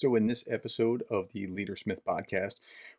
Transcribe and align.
So, 0.00 0.14
in 0.14 0.28
this 0.28 0.44
episode 0.48 1.02
of 1.10 1.30
the 1.34 1.46
Leadersmith 1.46 2.00
podcast, 2.08 2.54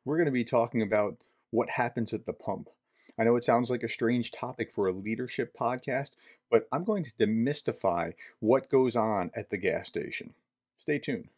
we're 0.05 0.17
going 0.17 0.27
to 0.27 0.31
be 0.31 0.43
talking 0.43 0.83
about 0.83 1.17
what 1.49 1.71
happens 1.71 2.13
at 2.13 2.27
the 2.27 2.33
pump. 2.33 2.69
I 3.17 3.23
know 3.23 3.35
it 3.37 3.43
sounds 3.43 3.71
like 3.71 3.81
a 3.81 3.89
strange 3.89 4.29
topic 4.29 4.71
for 4.71 4.87
a 4.87 4.91
leadership 4.91 5.57
podcast, 5.59 6.11
but 6.51 6.67
I'm 6.71 6.83
going 6.83 7.03
to 7.05 7.11
demystify 7.13 8.13
what 8.39 8.69
goes 8.69 8.95
on 8.95 9.31
at 9.33 9.49
the 9.49 9.57
gas 9.57 9.87
station. 9.87 10.35
Stay 10.77 10.99
tuned. 10.99 11.29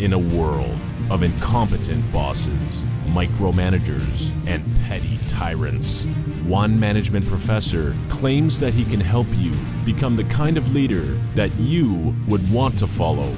In 0.00 0.12
a 0.12 0.18
world 0.18 0.80
of 1.10 1.22
incompetent 1.22 2.10
bosses, 2.12 2.86
micromanagers, 3.06 4.34
and 4.46 4.64
petty 4.80 5.18
tyrants, 5.28 6.04
one 6.44 6.78
management 6.78 7.26
professor 7.26 7.94
claims 8.08 8.58
that 8.60 8.74
he 8.74 8.84
can 8.84 9.00
help 9.00 9.26
you 9.32 9.52
become 9.84 10.16
the 10.16 10.24
kind 10.24 10.56
of 10.56 10.74
leader 10.74 11.18
that 11.34 11.54
you 11.58 12.14
would 12.28 12.50
want 12.50 12.78
to 12.78 12.86
follow. 12.86 13.36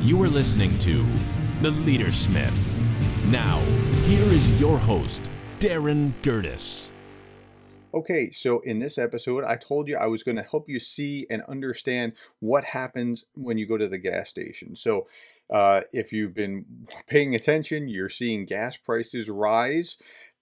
You 0.00 0.22
are 0.22 0.28
listening 0.28 0.76
to 0.78 1.04
The 1.62 1.70
Leadersmith. 1.70 2.60
Now, 3.26 3.60
here 4.02 4.26
is 4.26 4.60
your 4.60 4.78
host, 4.78 5.30
Darren 5.58 6.12
Gerdes. 6.22 6.90
Okay, 7.94 8.32
so 8.32 8.58
in 8.60 8.80
this 8.80 8.98
episode, 8.98 9.44
I 9.44 9.54
told 9.54 9.88
you 9.88 9.96
I 9.96 10.08
was 10.08 10.24
going 10.24 10.34
to 10.36 10.42
help 10.42 10.68
you 10.68 10.80
see 10.80 11.28
and 11.30 11.42
understand 11.42 12.14
what 12.40 12.64
happens 12.64 13.24
when 13.34 13.56
you 13.56 13.66
go 13.66 13.78
to 13.78 13.86
the 13.86 13.98
gas 13.98 14.28
station. 14.28 14.74
So, 14.74 15.06
uh, 15.50 15.82
if 15.92 16.12
you've 16.12 16.34
been 16.34 16.64
paying 17.06 17.34
attention, 17.34 17.88
you're 17.88 18.08
seeing 18.08 18.44
gas 18.44 18.76
prices 18.76 19.28
rise. 19.28 19.96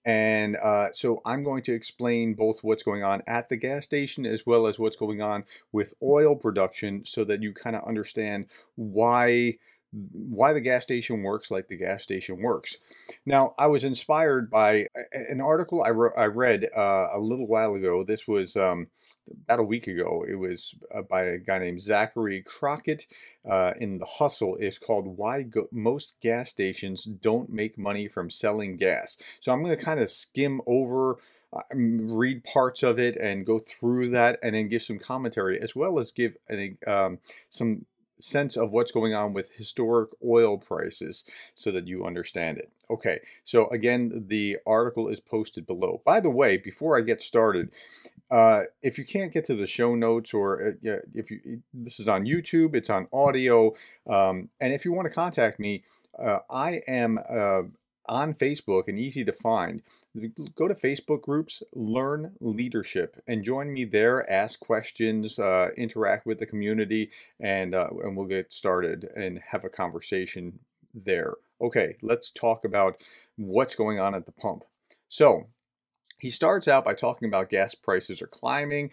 And 0.05 0.57
uh, 0.57 0.91
so 0.91 1.21
I'm 1.25 1.43
going 1.43 1.63
to 1.63 1.73
explain 1.73 2.33
both 2.33 2.59
what's 2.61 2.83
going 2.83 3.03
on 3.03 3.21
at 3.25 3.47
the 3.47 3.55
gas 3.55 3.85
station 3.85 4.25
as 4.25 4.45
well 4.45 4.67
as 4.67 4.77
what's 4.77 4.97
going 4.97 5.21
on 5.21 5.45
with 5.71 5.93
oil 6.03 6.35
production 6.35 7.05
so 7.05 7.23
that 7.23 7.41
you 7.41 7.53
kind 7.53 7.75
of 7.75 7.87
understand 7.87 8.47
why 8.75 9.57
why 10.11 10.53
the 10.53 10.61
gas 10.61 10.83
station 10.83 11.21
works 11.21 11.51
like 11.51 11.67
the 11.67 11.77
gas 11.77 12.01
station 12.01 12.41
works. 12.41 12.77
Now, 13.25 13.53
I 13.57 13.67
was 13.67 13.83
inspired 13.83 14.49
by 14.49 14.87
an 15.29 15.39
article 15.39 15.83
I, 15.83 15.91
wrote, 15.91 16.13
I 16.17 16.25
read 16.25 16.67
uh, 16.75 17.09
a 17.13 17.19
little 17.19 17.45
while 17.45 17.75
ago. 17.75 18.03
This 18.03 18.27
was 18.27 18.55
um, 18.55 18.87
about 19.45 19.59
a 19.59 19.63
week 19.63 19.87
ago. 19.87 20.25
It 20.27 20.35
was 20.35 20.73
uh, 20.93 21.03
by 21.03 21.23
a 21.23 21.37
guy 21.37 21.59
named 21.59 21.81
Zachary 21.81 22.41
Crockett 22.41 23.05
uh, 23.47 23.73
in 23.79 23.99
The 23.99 24.05
Hustle. 24.05 24.57
It's 24.59 24.79
called 24.79 25.17
Why 25.17 25.43
Go- 25.43 25.69
Most 25.71 26.19
Gas 26.21 26.49
Stations 26.49 27.03
Don't 27.05 27.49
Make 27.49 27.77
Money 27.77 28.07
from 28.07 28.31
Selling 28.31 28.77
Gas. 28.77 29.17
So 29.41 29.51
I'm 29.51 29.63
going 29.63 29.77
to 29.77 29.83
kind 29.83 29.99
of 29.99 30.09
skim 30.09 30.59
over 30.65 31.19
um, 31.71 32.17
read 32.17 32.43
parts 32.43 32.81
of 32.81 32.97
it 32.97 33.15
and 33.17 33.45
go 33.45 33.59
through 33.59 34.09
that 34.09 34.39
and 34.41 34.55
then 34.55 34.69
give 34.69 34.81
some 34.81 34.97
commentary 34.97 35.61
as 35.61 35.75
well 35.75 35.99
as 35.99 36.11
give 36.11 36.35
um, 36.87 37.19
some 37.47 37.85
sense 38.19 38.55
of 38.55 38.71
what's 38.71 38.91
going 38.91 39.13
on 39.13 39.33
with 39.33 39.51
historic 39.53 40.11
oil 40.23 40.57
prices 40.57 41.23
so 41.55 41.71
that 41.71 41.87
you 41.87 42.05
understand 42.05 42.57
it. 42.57 42.71
Okay, 42.89 43.19
so 43.43 43.67
again, 43.67 44.25
the 44.27 44.57
article 44.65 45.07
is 45.07 45.19
posted 45.19 45.65
below. 45.65 46.01
By 46.05 46.19
the 46.19 46.29
way, 46.29 46.57
before 46.57 46.97
I 46.97 47.01
get 47.01 47.21
started, 47.21 47.71
uh, 48.29 48.63
if 48.81 48.97
you 48.97 49.05
can't 49.05 49.31
get 49.31 49.45
to 49.45 49.55
the 49.55 49.67
show 49.67 49.95
notes 49.95 50.33
or 50.33 50.75
uh, 50.85 50.97
if 51.13 51.31
you 51.31 51.61
this 51.73 51.99
is 51.99 52.07
on 52.07 52.25
YouTube, 52.25 52.75
it's 52.75 52.89
on 52.89 53.07
audio, 53.13 53.73
um, 54.07 54.49
and 54.59 54.73
if 54.73 54.85
you 54.85 54.91
want 54.91 55.05
to 55.05 55.13
contact 55.13 55.59
me, 55.59 55.83
uh, 56.17 56.39
I 56.49 56.81
am 56.87 57.19
uh, 57.29 57.63
on 58.07 58.33
Facebook 58.33 58.87
and 58.87 58.99
easy 58.99 59.23
to 59.25 59.33
find. 59.33 59.81
Go 60.55 60.67
to 60.67 60.75
Facebook 60.75 61.21
groups, 61.21 61.63
learn 61.73 62.33
leadership, 62.39 63.21
and 63.27 63.43
join 63.43 63.73
me 63.73 63.85
there. 63.85 64.29
Ask 64.31 64.59
questions, 64.59 65.39
uh, 65.39 65.69
interact 65.77 66.25
with 66.25 66.39
the 66.39 66.45
community, 66.45 67.09
and 67.39 67.73
uh, 67.73 67.89
and 68.03 68.15
we'll 68.15 68.27
get 68.27 68.53
started 68.53 69.09
and 69.15 69.39
have 69.51 69.63
a 69.63 69.69
conversation 69.69 70.59
there. 70.93 71.33
Okay, 71.61 71.95
let's 72.01 72.29
talk 72.29 72.65
about 72.65 72.99
what's 73.37 73.75
going 73.75 73.99
on 73.99 74.13
at 74.13 74.25
the 74.25 74.31
pump. 74.31 74.63
So 75.07 75.47
he 76.19 76.29
starts 76.29 76.67
out 76.67 76.85
by 76.85 76.93
talking 76.93 77.27
about 77.27 77.49
gas 77.49 77.75
prices 77.75 78.21
are 78.21 78.27
climbing 78.27 78.91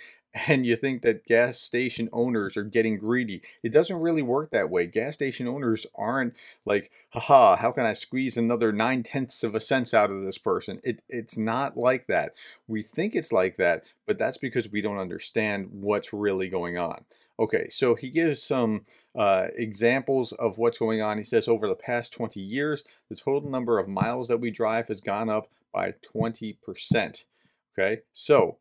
and 0.48 0.64
you 0.64 0.76
think 0.76 1.02
that 1.02 1.26
gas 1.26 1.58
station 1.58 2.08
owners 2.12 2.56
are 2.56 2.64
getting 2.64 2.98
greedy. 2.98 3.42
It 3.62 3.72
doesn't 3.72 4.00
really 4.00 4.22
work 4.22 4.50
that 4.50 4.70
way. 4.70 4.86
Gas 4.86 5.14
station 5.14 5.48
owners 5.48 5.86
aren't 5.94 6.34
like, 6.64 6.90
haha, 7.10 7.56
how 7.56 7.72
can 7.72 7.86
I 7.86 7.94
squeeze 7.94 8.36
another 8.36 8.72
nine 8.72 9.02
tenths 9.02 9.42
of 9.42 9.54
a 9.54 9.60
cent 9.60 9.92
out 9.92 10.10
of 10.10 10.24
this 10.24 10.38
person? 10.38 10.80
It, 10.84 11.02
it's 11.08 11.36
not 11.36 11.76
like 11.76 12.06
that. 12.06 12.34
We 12.68 12.82
think 12.82 13.14
it's 13.14 13.32
like 13.32 13.56
that, 13.56 13.84
but 14.06 14.18
that's 14.18 14.38
because 14.38 14.70
we 14.70 14.80
don't 14.80 14.98
understand 14.98 15.68
what's 15.72 16.12
really 16.12 16.48
going 16.48 16.78
on. 16.78 17.04
Okay, 17.40 17.68
so 17.70 17.94
he 17.94 18.10
gives 18.10 18.42
some 18.42 18.84
uh, 19.16 19.46
examples 19.56 20.32
of 20.32 20.58
what's 20.58 20.76
going 20.76 21.00
on. 21.00 21.16
He 21.16 21.24
says 21.24 21.48
over 21.48 21.66
the 21.66 21.74
past 21.74 22.12
20 22.12 22.38
years, 22.38 22.84
the 23.08 23.16
total 23.16 23.48
number 23.48 23.78
of 23.78 23.88
miles 23.88 24.28
that 24.28 24.40
we 24.40 24.50
drive 24.50 24.88
has 24.88 25.00
gone 25.00 25.30
up 25.30 25.48
by 25.72 25.94
20%. 26.14 27.24
Okay, 27.72 28.02
so 28.12 28.58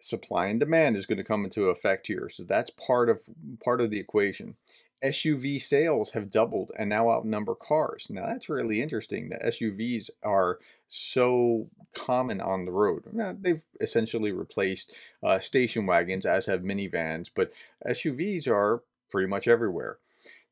supply 0.00 0.46
and 0.46 0.60
demand 0.60 0.96
is 0.96 1.06
going 1.06 1.18
to 1.18 1.24
come 1.24 1.44
into 1.44 1.68
effect 1.68 2.06
here. 2.06 2.28
So 2.28 2.44
that's 2.44 2.70
part 2.70 3.08
of 3.08 3.22
part 3.62 3.80
of 3.80 3.90
the 3.90 4.00
equation. 4.00 4.56
SUV 5.02 5.62
sales 5.62 6.10
have 6.10 6.30
doubled 6.30 6.72
and 6.76 6.90
now 6.90 7.08
outnumber 7.08 7.54
cars. 7.54 8.08
Now 8.10 8.26
that's 8.26 8.48
really 8.48 8.82
interesting 8.82 9.28
that 9.28 9.44
SUVs 9.44 10.10
are 10.24 10.58
so 10.88 11.68
common 11.94 12.40
on 12.40 12.64
the 12.64 12.72
road. 12.72 13.04
Now, 13.12 13.36
they've 13.38 13.62
essentially 13.80 14.32
replaced 14.32 14.92
uh, 15.22 15.38
station 15.38 15.86
wagons, 15.86 16.26
as 16.26 16.46
have 16.46 16.62
minivans, 16.62 17.30
but 17.34 17.52
SUVs 17.86 18.48
are 18.48 18.82
pretty 19.10 19.28
much 19.28 19.48
everywhere. 19.48 19.98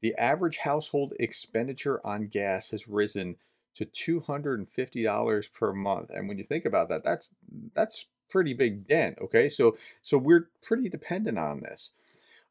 The 0.00 0.14
average 0.16 0.58
household 0.58 1.14
expenditure 1.18 2.00
on 2.06 2.28
gas 2.28 2.70
has 2.70 2.88
risen 2.88 3.36
to 3.74 3.86
$250 3.86 5.52
per 5.52 5.72
month. 5.72 6.10
And 6.10 6.28
when 6.28 6.38
you 6.38 6.44
think 6.44 6.64
about 6.64 6.88
that, 6.88 7.04
that's 7.04 7.34
that's 7.74 8.06
pretty 8.28 8.54
big 8.54 8.86
dent. 8.86 9.18
Okay, 9.20 9.48
so 9.48 9.76
so 10.02 10.18
we're 10.18 10.48
pretty 10.62 10.88
dependent 10.88 11.38
on 11.38 11.60
this. 11.60 11.90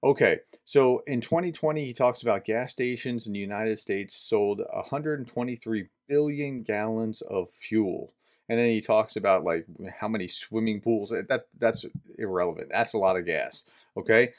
Okay, 0.04 0.42
so 0.66 1.02
in 1.08 1.20
2020, 1.20 1.84
he 1.84 1.94
talks 1.94 2.22
about 2.22 2.46
gas 2.46 2.72
stations 2.72 3.26
in 3.26 3.34
the 3.34 3.40
United 3.40 3.80
States 3.80 4.16
sold 4.16 4.62
123 4.72 5.88
billion 6.08 6.62
gallons 6.62 7.22
of 7.22 7.50
fuel. 7.50 8.14
And 8.48 8.60
then 8.60 8.68
he 8.68 8.82
talks 8.82 9.16
about 9.16 9.44
like 9.44 9.66
how 10.00 10.08
many 10.08 10.28
swimming 10.28 10.80
pools. 10.80 11.12
Eh, 11.12 11.24
that 11.30 11.48
that's 11.58 11.86
irrelevant. 12.20 12.70
That's 12.72 12.94
a 12.94 13.00
lot 13.00 13.18
of 13.18 13.26
gas. 13.26 13.64
Okay, 13.98 14.34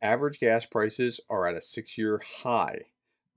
average 0.00 0.38
gas 0.38 0.64
prices 0.64 1.20
are 1.28 1.46
at 1.46 1.56
a 1.56 1.60
six-year 1.60 2.22
high. 2.42 2.86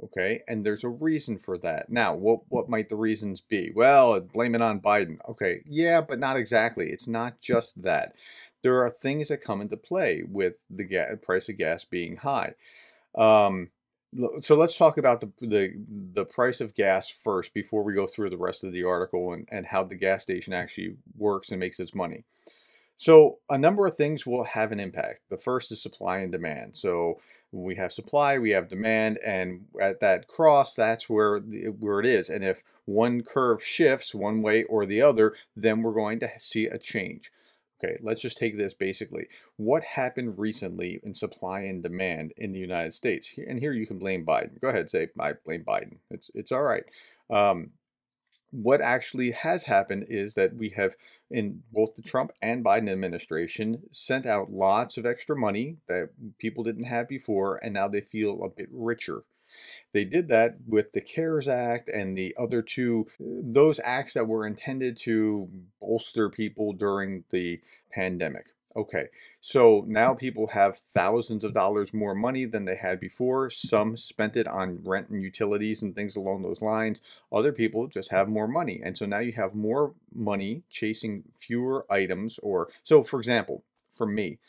Okay, 0.02 0.42
and 0.48 0.66
there's 0.66 0.84
a 0.84 0.90
reason 0.90 1.38
for 1.38 1.58
that. 1.59 1.90
Now, 1.90 2.14
what 2.16 2.42
what 2.50 2.70
might 2.70 2.90
the 2.90 2.96
reasons 2.96 3.40
be? 3.42 3.72
Well, 3.74 4.20
blame 4.20 4.56
it 4.56 4.62
on 4.62 4.81
Biden. 4.81 5.18
Okay, 5.30 5.62
yeah, 5.66 6.02
but 6.02 6.20
not 6.20 6.36
exactly. 6.38 6.90
It's 6.90 7.08
not 7.08 7.40
just 7.40 7.81
that. 7.84 8.16
There 8.64 8.84
are 8.84 8.90
things 8.90 9.28
that 9.30 9.44
come 9.44 9.62
into 9.62 9.78
play 9.78 10.24
with 10.28 10.66
the 10.70 10.84
gas, 10.84 11.16
price 11.22 11.48
of 11.48 11.58
gas 11.58 11.86
being 11.86 12.18
high. 12.18 12.56
Um, 13.16 13.70
so 14.42 14.56
let's 14.56 14.78
talk 14.78 14.98
about 14.98 15.22
the, 15.22 15.31
the 15.40 15.74
the 16.14 16.25
price 16.25 16.60
of 16.62 16.75
gas 16.75 17.10
first 17.10 17.54
before 17.54 17.84
we 17.84 17.94
go 17.94 18.08
through 18.08 18.30
the 18.30 18.38
rest 18.38 18.64
of 18.64 18.72
the 18.72 18.84
article 18.84 19.34
and, 19.34 19.48
and 19.52 19.66
how 19.68 19.84
the 19.84 19.96
gas 19.96 20.24
station 20.24 20.54
actually 20.54 20.96
works 21.18 21.52
and 21.52 21.60
makes 21.60 21.80
its 21.80 21.96
money. 21.96 22.24
So 22.96 23.40
a 23.50 23.58
number 23.58 23.88
of 23.88 23.96
things 23.96 24.26
will 24.26 24.44
have 24.44 24.72
an 24.72 24.80
impact. 24.80 25.22
The 25.30 25.38
first 25.38 25.72
is 25.72 25.81
supply 25.81 26.20
and 26.20 26.31
demand. 26.31 26.76
So 26.78 27.20
we 27.52 27.76
have 27.76 27.92
supply, 27.92 28.38
we 28.40 28.52
have 28.52 28.68
demand, 28.68 29.20
and 29.24 29.66
at 29.80 30.00
that 30.00 30.28
cross, 30.28 30.76
that's 30.76 31.09
where 31.09 31.40
where 31.40 32.00
it 32.00 32.06
is. 32.06 32.30
And 32.30 32.44
if 32.44 32.64
one 32.86 33.22
curve 33.22 33.64
shifts 33.64 34.14
one 34.14 34.42
way 34.42 34.64
or 34.64 34.86
the 34.86 35.02
other, 35.02 35.36
then 35.56 35.81
we're 35.81 35.94
going 35.94 36.20
to 36.22 36.31
see 36.38 36.66
a 36.66 36.78
change. 36.78 37.31
Okay, 37.84 37.98
let's 38.02 38.22
just 38.22 38.38
take 38.38 38.58
this 38.58 38.74
basically. 38.74 39.28
What 39.58 39.84
happened 39.84 40.40
recently 40.40 41.00
in 41.04 41.14
supply 41.14 41.62
and 41.62 41.84
demand 41.84 42.34
in 42.38 42.54
the 42.54 42.60
United 42.60 42.94
States? 42.94 43.31
And 43.46 43.60
here 43.60 43.74
you 43.74 43.86
can 43.86 44.00
blame 44.00 44.25
Biden. 44.25 44.60
Go 44.60 44.69
ahead, 44.69 44.89
say 44.89 45.10
I 45.19 45.34
blame 45.46 45.63
Biden. 45.63 45.98
It's 46.10 46.31
it's 46.34 46.51
all 46.51 46.63
right. 46.63 46.86
Um, 47.30 47.72
what 48.53 48.81
actually 48.81 49.31
has 49.31 49.63
happened 49.63 50.05
is 50.07 50.35
that 50.35 50.55
we 50.55 50.69
have, 50.69 50.95
in 51.31 51.63
both 51.71 51.95
the 51.95 52.03
Trump 52.03 52.31
and 52.41 52.63
Biden 52.63 52.89
administration, 52.89 53.81
sent 53.91 54.25
out 54.27 54.51
lots 54.51 54.95
of 54.95 55.05
extra 55.05 55.35
money 55.35 55.77
that 55.88 56.09
people 56.38 56.63
didn't 56.63 56.83
have 56.83 57.09
before, 57.09 57.59
and 57.63 57.73
now 57.73 57.88
they 57.88 58.01
feel 58.01 58.44
a 58.44 58.50
bit 58.50 58.69
richer. 58.71 59.23
They 59.91 60.05
did 60.05 60.29
that 60.29 60.57
with 60.67 60.94
the 60.94 61.01
CARES 61.01 61.47
Act 61.47 61.89
and 61.89 62.17
the 62.17 62.35
other 62.38 62.61
two, 62.61 63.07
those 63.19 63.79
acts 63.83 64.13
that 64.13 64.27
were 64.27 64.47
intended 64.47 64.97
to 65.01 65.50
bolster 65.79 66.29
people 66.29 66.73
during 66.73 67.23
the 67.31 67.59
pandemic. 67.91 68.52
Okay, 68.75 69.10
so 69.40 69.84
now 69.88 70.14
people 70.16 70.48
have 70.48 70.78
thousands 70.78 71.44
of 71.44 71.54
dollars 71.54 71.94
more 71.94 72.16
money 72.16 72.46
than 72.46 72.66
they 72.66 72.75
had 72.75 73.00
before. 73.00 73.50
Some 73.50 73.98
spent 73.98 74.36
it 74.36 74.48
on 74.48 74.80
rent 74.84 75.10
and 75.10 75.22
utilities 75.22 75.81
and 75.84 75.96
things 75.96 76.16
along 76.16 76.42
those 76.42 76.62
lines. 76.62 77.02
Other 77.31 77.52
people 77.52 77.88
just 77.88 78.10
have 78.10 78.28
more 78.28 78.48
money. 78.48 78.81
And 78.84 78.98
so 78.98 79.06
now 79.06 79.20
you 79.20 79.34
have 79.34 79.54
more 79.54 79.94
money 80.14 80.64
chasing 80.72 81.24
fewer 81.31 81.86
items. 81.90 82.40
Or, 82.40 82.70
so 82.81 83.04
for 83.04 83.20
example, 83.20 83.64
for 83.92 84.08
me, 84.08 84.40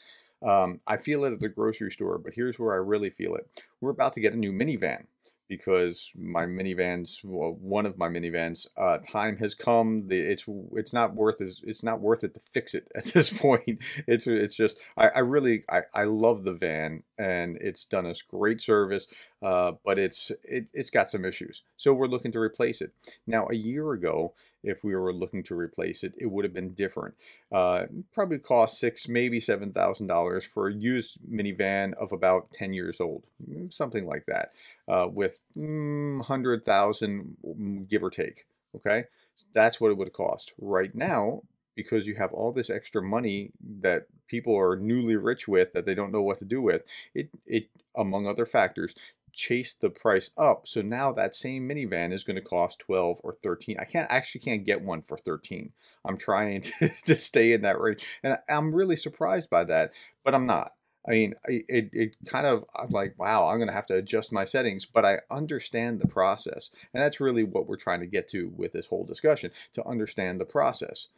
Um, 0.43 0.81
I 0.87 0.99
feel 0.99 1.25
it 1.25 1.33
at 1.33 1.41
the 1.41 1.49
grocery 1.49 1.91
store, 1.91 2.19
but 2.19 2.35
here's 2.35 2.59
where 2.59 2.75
I 2.75 2.77
really 2.77 3.09
feel 3.09 3.35
it. 3.35 3.49
We're 3.81 3.97
about 3.97 4.13
to 4.15 4.21
get 4.21 4.35
a 4.35 4.37
new 4.37 4.53
minivan 4.53 5.07
because 5.49 6.11
my 6.17 6.45
minivans, 6.47 7.25
well, 7.25 7.57
one 7.61 7.87
of 7.87 7.99
my 7.99 8.09
minivans, 8.09 8.67
uh, 8.77 8.99
time 8.99 9.37
has 9.39 9.55
come. 9.55 10.09
The, 10.09 10.19
it's 10.19 10.45
it's 10.73 10.93
not 10.93 11.15
worth 11.15 11.41
it. 11.41 11.51
It's 11.65 11.83
not 11.83 12.01
worth 12.01 12.25
it 12.25 12.35
to 12.35 12.41
fix 12.41 12.75
it 12.75 12.89
at 12.95 13.05
this 13.07 13.31
point. 13.31 13.83
It's 14.07 14.27
it's 14.27 14.57
just 14.57 14.79
I, 14.97 15.09
I 15.09 15.19
really 15.21 15.65
I, 15.71 15.83
I 15.95 16.05
love 16.05 16.45
the 16.45 16.55
van 16.55 17.03
and 17.19 17.57
it's 17.61 17.85
done 17.85 18.07
us 18.07 18.23
great 18.23 18.61
service, 18.61 19.07
uh, 19.43 19.73
but 19.85 19.99
it's 19.99 20.33
it, 20.45 20.69
it's 20.73 20.91
got 20.91 21.11
some 21.11 21.25
issues. 21.25 21.63
So 21.77 21.93
we're 21.93 22.07
looking 22.07 22.33
to 22.33 22.39
replace 22.41 22.81
it. 22.81 22.93
Now 23.27 23.49
a 23.51 23.55
year 23.55 23.93
ago, 23.93 24.35
if 24.65 24.83
we 24.83 24.95
were 24.95 25.13
looking 25.13 25.43
to 25.45 25.55
replace 25.55 26.03
it, 26.03 26.15
it 26.19 26.27
would 26.27 26.45
have 26.45 26.55
been 26.55 26.75
different. 26.75 27.15
Uh, 27.53 27.87
probably 28.13 28.39
cost 28.39 28.79
six, 28.79 29.09
maybe 29.09 29.41
seven 29.41 29.73
thousand 29.73 30.07
dollars 30.07 30.45
for 30.45 30.69
a 30.69 30.75
used 30.75 31.19
minivan 31.31 31.95
of 31.95 32.13
about 32.13 32.53
ten 32.53 32.73
years 32.73 33.01
old, 33.01 33.25
mm, 33.49 33.73
something 33.73 34.07
like 34.07 34.27
that, 34.27 34.53
uh, 34.89 35.09
with 35.11 35.41
mm, 35.57 36.23
hundred 36.23 36.65
thousand, 36.65 37.37
mm, 37.47 37.89
give 37.89 38.03
or 38.03 38.11
take. 38.11 38.47
Okay, 38.75 39.05
that's 39.53 39.81
what 39.81 39.91
it 39.91 39.97
would 39.97 40.13
cost. 40.13 40.53
Right 40.59 40.95
now, 40.95 41.43
because 41.77 42.07
you 42.07 42.15
have 42.17 42.33
all 42.33 42.53
this 42.53 42.71
extra 42.71 43.03
money 43.03 43.53
that 43.81 44.07
people 44.27 44.57
are 44.57 44.77
newly 44.77 45.17
rich 45.17 45.47
with 45.47 45.73
that 45.73 45.87
they 45.87 45.95
don't 45.95 46.13
know 46.13 46.23
what 46.23 46.39
to 46.39 46.45
do 46.45 46.61
with, 46.61 46.83
it 47.15 47.29
it 47.47 47.69
among 47.97 48.27
other 48.27 48.47
factors 48.47 48.95
chase 49.35 49.75
the 49.75 49.91
price 49.91 50.31
up. 50.37 50.67
So 50.67 50.83
now 50.83 51.13
that 51.13 51.35
same 51.35 51.69
minivan 51.69 52.13
is 52.13 52.25
going 52.25 52.37
to 52.37 52.43
cost 52.43 52.79
12 52.79 53.21
or 53.25 53.37
13. 53.43 53.77
I 53.79 53.85
can't 53.85 54.11
actually 54.11 54.41
can't 54.41 54.65
get 54.65 54.83
one 54.83 55.03
for 55.03 55.19
13. 55.19 55.73
I'm 56.05 56.17
trying 56.17 56.63
to, 56.81 56.89
to 57.07 57.17
stay 57.17 57.53
in 57.53 57.63
that 57.63 57.81
range. 57.81 58.07
And 58.23 58.39
I'm 58.49 58.75
really 58.75 58.97
surprised 58.97 59.51
by 59.51 59.65
that, 59.65 59.93
but 60.25 60.35
I'm 60.35 60.47
not. 60.47 60.73
I 61.07 61.11
mean, 61.11 61.35
it, 61.47 61.91
it 61.93 62.17
kind 62.27 62.47
of, 62.47 62.65
I'm 62.75 62.89
like, 62.89 63.15
wow, 63.19 63.49
I'm 63.49 63.59
going 63.59 63.69
to 63.69 63.75
have 63.75 63.87
to 63.87 63.97
adjust 63.97 64.33
my 64.33 64.47
settings, 64.47 64.87
but 64.87 65.05
I 65.05 65.19
understand 65.31 66.01
the 66.01 66.09
process. 66.09 66.71
And 66.95 67.03
that's 67.03 67.21
really 67.21 67.45
what 67.45 67.67
we're 67.67 67.77
trying 67.77 68.01
to 68.01 68.07
get 68.07 68.27
to 68.29 68.51
with 68.57 68.73
this 68.73 68.87
whole 68.87 69.05
discussion 69.05 69.51
to 69.75 69.87
understand 69.87 70.41
the 70.41 70.47
process. 70.47 71.09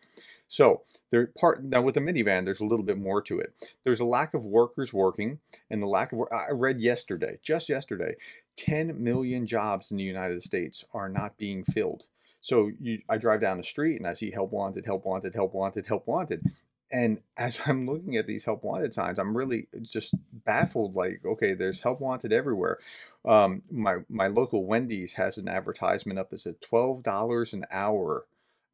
So 0.48 0.82
there 1.10 1.26
part 1.26 1.64
now 1.64 1.82
with 1.82 1.94
the 1.94 2.00
minivan, 2.00 2.44
there's 2.44 2.60
a 2.60 2.66
little 2.66 2.84
bit 2.84 2.98
more 2.98 3.20
to 3.22 3.38
it. 3.38 3.52
There's 3.84 4.00
a 4.00 4.04
lack 4.04 4.34
of 4.34 4.46
workers 4.46 4.92
working, 4.92 5.40
and 5.70 5.82
the 5.82 5.86
lack 5.86 6.12
of. 6.12 6.20
I 6.32 6.50
read 6.52 6.80
yesterday, 6.80 7.38
just 7.42 7.68
yesterday, 7.68 8.14
10 8.56 9.02
million 9.02 9.46
jobs 9.46 9.90
in 9.90 9.96
the 9.96 10.04
United 10.04 10.42
States 10.42 10.84
are 10.94 11.08
not 11.08 11.36
being 11.36 11.64
filled. 11.64 12.04
So 12.40 12.70
you, 12.80 13.00
I 13.08 13.18
drive 13.18 13.40
down 13.40 13.56
the 13.56 13.64
street 13.64 13.96
and 13.96 14.06
I 14.06 14.12
see 14.12 14.30
help 14.30 14.52
wanted, 14.52 14.86
help 14.86 15.04
wanted, 15.04 15.34
help 15.34 15.52
wanted, 15.52 15.86
help 15.86 16.06
wanted. 16.06 16.44
And 16.92 17.20
as 17.36 17.60
I'm 17.66 17.86
looking 17.86 18.16
at 18.16 18.26
these 18.26 18.44
help 18.44 18.62
wanted 18.62 18.94
signs, 18.94 19.18
I'm 19.18 19.36
really 19.36 19.66
just 19.82 20.14
baffled. 20.32 20.94
Like, 20.94 21.22
okay, 21.24 21.54
there's 21.54 21.80
help 21.80 22.00
wanted 22.00 22.32
everywhere. 22.32 22.78
Um, 23.24 23.62
my 23.70 23.96
my 24.08 24.28
local 24.28 24.64
Wendy's 24.64 25.14
has 25.14 25.38
an 25.38 25.48
advertisement 25.48 26.20
up 26.20 26.30
that 26.30 26.40
says 26.40 26.54
twelve 26.60 27.02
dollars 27.02 27.52
an 27.52 27.64
hour 27.70 28.26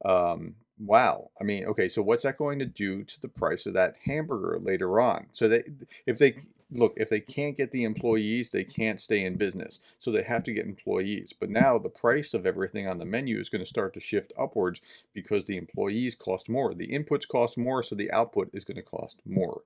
um, 0.04 0.56
wow. 0.84 1.31
I 1.40 1.44
mean, 1.44 1.64
okay, 1.67 1.88
so 1.88 2.02
what's 2.02 2.25
that 2.25 2.38
going 2.38 2.58
to 2.58 2.67
do 2.67 3.05
to 3.05 3.20
the 3.20 3.29
price 3.29 3.67
of 3.67 3.75
that 3.75 3.96
hamburger 4.05 4.58
later 4.61 5.00
on? 5.00 5.26
So 5.32 5.49
they, 5.49 5.64
if 6.06 6.19
they 6.19 6.37
look, 6.70 6.94
if 6.96 7.08
they 7.08 7.20
can't 7.20 7.56
get 7.56 7.70
the 7.70 7.84
employees, 7.84 8.50
they 8.50 8.64
can't 8.64 9.00
stay 9.00 9.25
in 9.25 9.37
business. 9.37 9.81
So 9.99 10.11
they 10.11 10.23
have 10.23 10.43
to 10.44 10.52
get 10.52 10.67
employees. 10.67 11.32
But 11.38 11.50
now 11.50 11.79
the 11.79 11.88
price 11.88 12.34
of 12.34 12.46
everything 12.46 12.87
on 12.87 12.99
the 12.99 13.05
menu 13.05 13.38
is 13.38 13.49
going 13.49 13.62
to 13.62 13.69
start 13.69 13.94
to 13.94 14.00
shift 14.00 14.32
upwards 14.38 14.81
because 15.12 15.44
the 15.44 15.56
employees 15.56 16.14
cost 16.14 16.49
more. 16.49 16.75
The 16.75 16.88
inputs 16.88 17.29
cost 17.29 17.58
more, 17.58 17.82
so 17.82 17.94
the 17.94 18.11
output 18.11 18.50
is 18.52 18.64
going 18.64 18.76
to 18.76 18.82
cost 18.82 19.20
more. 19.26 19.62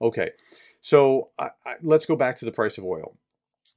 Okay, 0.00 0.30
so 0.80 1.28
I, 1.38 1.50
I, 1.66 1.74
let's 1.82 2.06
go 2.06 2.16
back 2.16 2.36
to 2.36 2.44
the 2.44 2.52
price 2.52 2.78
of 2.78 2.84
oil. 2.84 3.16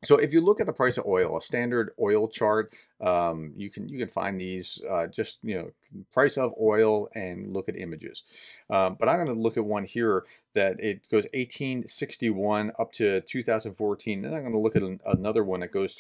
So 0.04 0.18
if 0.18 0.32
you 0.32 0.42
look 0.42 0.60
at 0.60 0.68
the 0.68 0.74
price 0.74 0.98
of 0.98 1.06
oil, 1.06 1.38
a 1.38 1.42
standard 1.42 1.92
oil 2.00 2.28
chart, 2.28 2.74
um, 3.02 3.54
you 3.56 3.70
can 3.70 3.90
you 3.90 3.98
can 3.98 4.10
find 4.10 4.40
these 4.40 4.82
uh, 4.90 5.08
just 5.08 5.40
you 5.44 5.56
know 5.56 5.72
price 6.12 6.38
of 6.38 6.54
oil 6.62 7.10
and 7.16 7.54
look 7.54 7.68
at 7.68 7.78
images. 7.78 8.24
Um, 8.70 8.98
but 9.00 9.10
I'm 9.10 9.16
going 9.16 9.36
to 9.36 9.42
look 9.42 9.58
at 9.58 9.66
one 9.66 9.86
here 9.86 10.26
that 10.54 10.80
it 10.80 11.08
goes 11.10 11.24
1861 11.34 12.74
up 12.80 12.92
to 12.94 13.22
2014, 13.22 14.26
and 14.26 14.36
I'm 14.36 14.42
going 14.42 14.54
to 14.54 14.60
look 14.60 14.76
at 14.76 14.84
an, 14.84 15.00
another 15.06 15.44
one 15.44 15.62
that 15.62 15.72
goes 15.72 16.00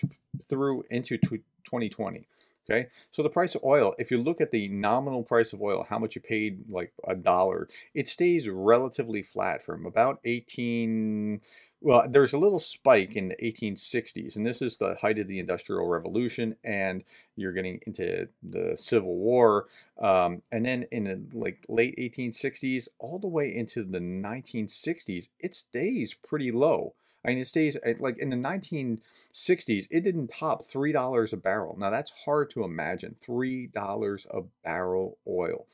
through 0.50 0.84
into 0.90 1.18
2020. 1.18 2.28
Okay, 2.70 2.88
so 3.12 3.24
the 3.24 3.30
price 3.30 3.56
of 3.56 3.64
oil, 3.64 3.96
if 3.98 4.12
you 4.12 4.18
look 4.18 4.42
at 4.42 4.52
the 4.52 4.68
nominal 4.68 5.24
price 5.24 5.54
of 5.54 5.62
oil, 5.62 5.86
how 5.90 5.98
much 5.98 6.16
you 6.16 6.22
paid 6.22 6.70
like 6.70 6.92
a 7.08 7.16
dollar, 7.16 7.70
it 7.94 8.10
stays 8.10 8.50
relatively 8.50 9.24
flat 9.24 9.64
from 9.64 9.86
about 9.86 10.20
18 10.26 11.40
well, 11.82 12.08
there's 12.10 12.34
a 12.34 12.40
little 12.40 12.60
spike 12.60 13.16
in 13.16 13.30
the 13.30 13.36
1860s, 13.36 14.36
and 14.36 14.46
this 14.46 14.62
is 14.62 14.78
the 14.78 14.96
height 14.96 15.20
of 15.20 15.28
the 15.28 15.40
Industrial 15.40 15.88
Revolution, 15.88 16.56
and 16.64 17.04
you're 17.36 17.52
getting 17.52 17.80
into 17.86 18.28
the 18.42 18.76
Civil 18.76 19.16
War, 19.16 19.68
um, 20.00 20.42
and 20.52 20.66
then 20.66 20.86
in 20.92 21.04
the 21.04 21.38
like 21.38 21.66
late 21.70 21.96
1860s, 21.98 22.88
all 22.98 23.20
the 23.20 23.28
way 23.28 23.56
into 23.56 23.84
the 23.84 24.00
1960s, 24.00 25.30
it 25.40 25.54
stays 25.54 26.16
pretty 26.16 26.52
low. 26.52 26.94
I 27.24 27.30
mean, 27.30 27.40
it 27.40 27.48
stays 27.48 27.78
like 28.00 28.18
in 28.20 28.30
the 28.30 28.38
1960s, 28.38 29.88
it 29.92 30.04
didn't 30.04 30.30
top 30.30 30.66
three 30.66 30.92
dollars 30.92 31.34
a 31.34 31.38
barrel. 31.38 31.76
Now 31.78 31.90
that's 31.90 32.12
hard 32.26 32.50
to 32.52 32.64
imagine, 32.64 33.16
three 33.20 33.68
dollars 33.68 34.26
a 34.32 34.42
barrel 34.64 35.18
oil. 35.28 35.68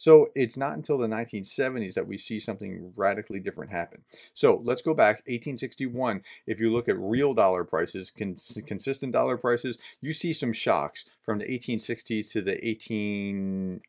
So 0.00 0.30
it's 0.34 0.56
not 0.56 0.76
until 0.76 0.96
the 0.96 1.06
1970s 1.06 1.92
that 1.92 2.06
we 2.06 2.16
see 2.16 2.40
something 2.40 2.90
radically 2.96 3.38
different 3.38 3.70
happen. 3.70 4.02
So 4.32 4.62
let's 4.64 4.80
go 4.80 4.94
back 4.94 5.16
1861. 5.26 6.22
If 6.46 6.58
you 6.58 6.72
look 6.72 6.88
at 6.88 6.98
real 6.98 7.34
dollar 7.34 7.64
prices, 7.64 8.10
cons 8.10 8.58
consistent 8.66 9.12
dollar 9.12 9.36
prices, 9.36 9.76
you 10.00 10.14
see 10.14 10.32
some 10.32 10.54
shocks 10.54 11.04
from 11.22 11.36
the 11.36 11.44
1860s 11.44 12.32
to 12.32 12.40
the 12.40 12.56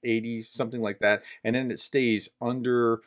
1880s, 0.03 0.43
something 0.47 0.81
like 0.81 0.99
that, 0.99 1.23
and 1.45 1.55
then 1.55 1.71
it 1.71 1.79
stays 1.79 2.27
under 2.41 2.99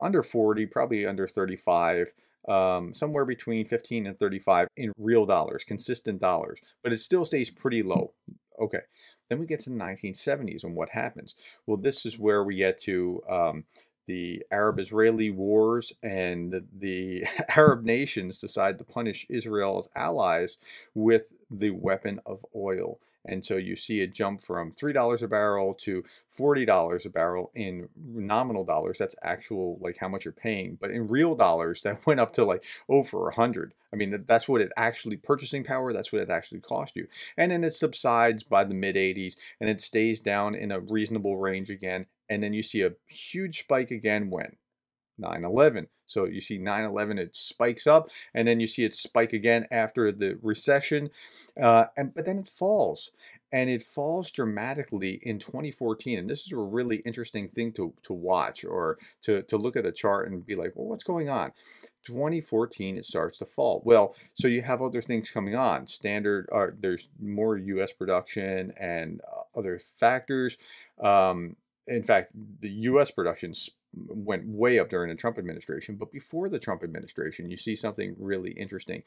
under 0.00 0.22
40, 0.22 0.64
probably 0.64 1.04
under 1.04 1.28
35. 1.28 2.14
Um, 2.48 2.94
somewhere 2.94 3.26
between 3.26 3.66
15 3.66 4.06
and 4.06 4.18
35 4.18 4.68
in 4.74 4.92
real 4.96 5.26
dollars, 5.26 5.64
consistent 5.64 6.18
dollars, 6.18 6.60
but 6.82 6.94
it 6.94 6.98
still 7.00 7.26
stays 7.26 7.50
pretty 7.50 7.82
low. 7.82 8.14
Okay, 8.58 8.80
then 9.28 9.38
we 9.38 9.46
get 9.46 9.60
to 9.60 9.70
the 9.70 9.76
1970s 9.76 10.64
and 10.64 10.74
what 10.74 10.90
happens? 10.90 11.34
Well, 11.66 11.76
this 11.76 12.06
is 12.06 12.18
where 12.18 12.42
we 12.42 12.56
get 12.56 12.78
to 12.80 13.22
um, 13.28 13.64
the 14.06 14.42
Arab-Israeli 14.50 15.30
wars 15.30 15.92
and 16.02 16.62
the 16.76 17.24
Arab 17.56 17.84
nations 17.84 18.38
decide 18.38 18.78
to 18.78 18.84
punish 18.84 19.26
Israel's 19.28 19.88
allies 19.94 20.58
with 20.94 21.32
the 21.50 21.70
weapon 21.70 22.20
of 22.26 22.44
oil. 22.56 22.98
And 23.24 23.44
so 23.44 23.56
you 23.56 23.76
see 23.76 24.00
a 24.00 24.06
jump 24.06 24.42
from 24.42 24.72
$3 24.72 25.22
a 25.22 25.28
barrel 25.28 25.74
to 25.82 26.02
$40 26.36 27.04
a 27.04 27.08
barrel 27.10 27.50
in 27.54 27.88
nominal 27.96 28.64
dollars. 28.64 28.98
That's 28.98 29.16
actual, 29.22 29.78
like 29.80 29.98
how 29.98 30.08
much 30.08 30.24
you're 30.24 30.32
paying. 30.32 30.78
But 30.80 30.90
in 30.90 31.08
real 31.08 31.34
dollars, 31.34 31.82
that 31.82 32.06
went 32.06 32.20
up 32.20 32.32
to 32.34 32.44
like 32.44 32.64
over 32.88 33.20
100. 33.22 33.74
I 33.92 33.96
mean, 33.96 34.24
that's 34.26 34.48
what 34.48 34.60
it 34.60 34.72
actually, 34.76 35.16
purchasing 35.16 35.64
power, 35.64 35.92
that's 35.92 36.12
what 36.12 36.22
it 36.22 36.30
actually 36.30 36.60
cost 36.60 36.96
you. 36.96 37.06
And 37.36 37.50
then 37.50 37.64
it 37.64 37.74
subsides 37.74 38.42
by 38.42 38.64
the 38.64 38.74
mid 38.74 38.96
80s 38.96 39.36
and 39.60 39.70
it 39.70 39.80
stays 39.80 40.20
down 40.20 40.54
in 40.54 40.70
a 40.70 40.80
reasonable 40.80 41.38
range 41.38 41.70
again. 41.70 42.06
And 42.28 42.42
then 42.42 42.52
you 42.52 42.62
see 42.62 42.82
a 42.82 42.92
huge 43.06 43.60
spike 43.60 43.90
again 43.90 44.30
when? 44.30 44.56
9-11. 45.20 45.86
So 46.06 46.24
you 46.24 46.40
see 46.40 46.58
9-11, 46.58 47.18
it 47.18 47.36
spikes 47.36 47.86
up, 47.86 48.10
and 48.34 48.48
then 48.48 48.60
you 48.60 48.66
see 48.66 48.84
it 48.84 48.94
spike 48.94 49.32
again 49.32 49.66
after 49.70 50.10
the 50.10 50.38
recession, 50.42 51.10
uh, 51.60 51.86
and 51.96 52.14
but 52.14 52.24
then 52.24 52.38
it 52.38 52.48
falls, 52.48 53.10
and 53.52 53.68
it 53.68 53.84
falls 53.84 54.30
dramatically 54.30 55.20
in 55.22 55.38
2014. 55.38 56.18
And 56.18 56.30
this 56.30 56.46
is 56.46 56.52
a 56.52 56.56
really 56.56 56.96
interesting 56.98 57.48
thing 57.48 57.72
to 57.72 57.92
to 58.04 58.12
watch 58.12 58.64
or 58.64 58.98
to 59.22 59.42
to 59.42 59.58
look 59.58 59.76
at 59.76 59.84
the 59.84 59.92
chart 59.92 60.30
and 60.30 60.46
be 60.46 60.54
like, 60.54 60.72
well, 60.74 60.86
what's 60.86 61.04
going 61.04 61.28
on? 61.28 61.52
2014 62.06 62.96
it 62.96 63.04
starts 63.04 63.36
to 63.38 63.44
fall 63.44 63.82
well 63.84 64.14
so 64.32 64.48
you 64.48 64.62
have 64.62 64.80
other 64.80 65.02
things 65.02 65.30
coming 65.30 65.54
on 65.54 65.86
standard 65.86 66.48
uh, 66.54 66.68
there's 66.80 67.10
more 67.20 67.58
u.s 67.58 67.92
production 67.92 68.72
and 68.80 69.20
uh, 69.30 69.58
other 69.58 69.78
factors 69.78 70.56
um, 71.02 71.54
in 71.86 72.02
fact 72.02 72.30
the 72.60 72.70
u.s 72.70 73.10
production 73.10 73.52
went 73.94 74.46
way 74.46 74.78
up 74.78 74.90
during 74.90 75.10
the 75.10 75.16
Trump 75.16 75.38
administration. 75.38 75.96
But 75.96 76.12
before 76.12 76.48
the 76.48 76.58
Trump 76.58 76.82
administration, 76.82 77.50
you 77.50 77.56
see 77.56 77.74
something 77.74 78.14
really 78.18 78.52
interesting. 78.52 79.02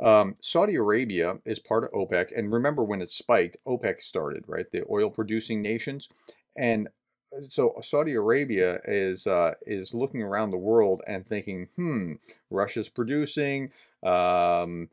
Um, 0.00 0.36
Saudi 0.40 0.74
Arabia 0.74 1.38
is 1.44 1.58
part 1.58 1.84
of 1.84 1.92
OPEC, 1.92 2.36
and 2.36 2.52
remember 2.52 2.82
when 2.82 3.00
it 3.00 3.10
spiked, 3.10 3.56
OPEC 3.66 4.00
started, 4.02 4.44
right? 4.48 4.66
The 4.70 4.82
oil 4.90 5.08
producing 5.08 5.62
nations, 5.62 6.08
and 6.56 6.88
uh, 7.36 7.42
so 7.48 7.76
Saudi 7.80 8.14
Arabia 8.14 8.80
is 8.86 9.26
uh, 9.26 9.54
is 9.66 9.94
looking 9.94 10.22
around 10.22 10.50
the 10.50 10.56
world 10.56 11.02
and 11.06 11.24
thinking, 11.24 11.68
hmm, 11.76 12.14
Russia's 12.50 12.88
producing. 12.88 13.70
Um, 14.02 14.88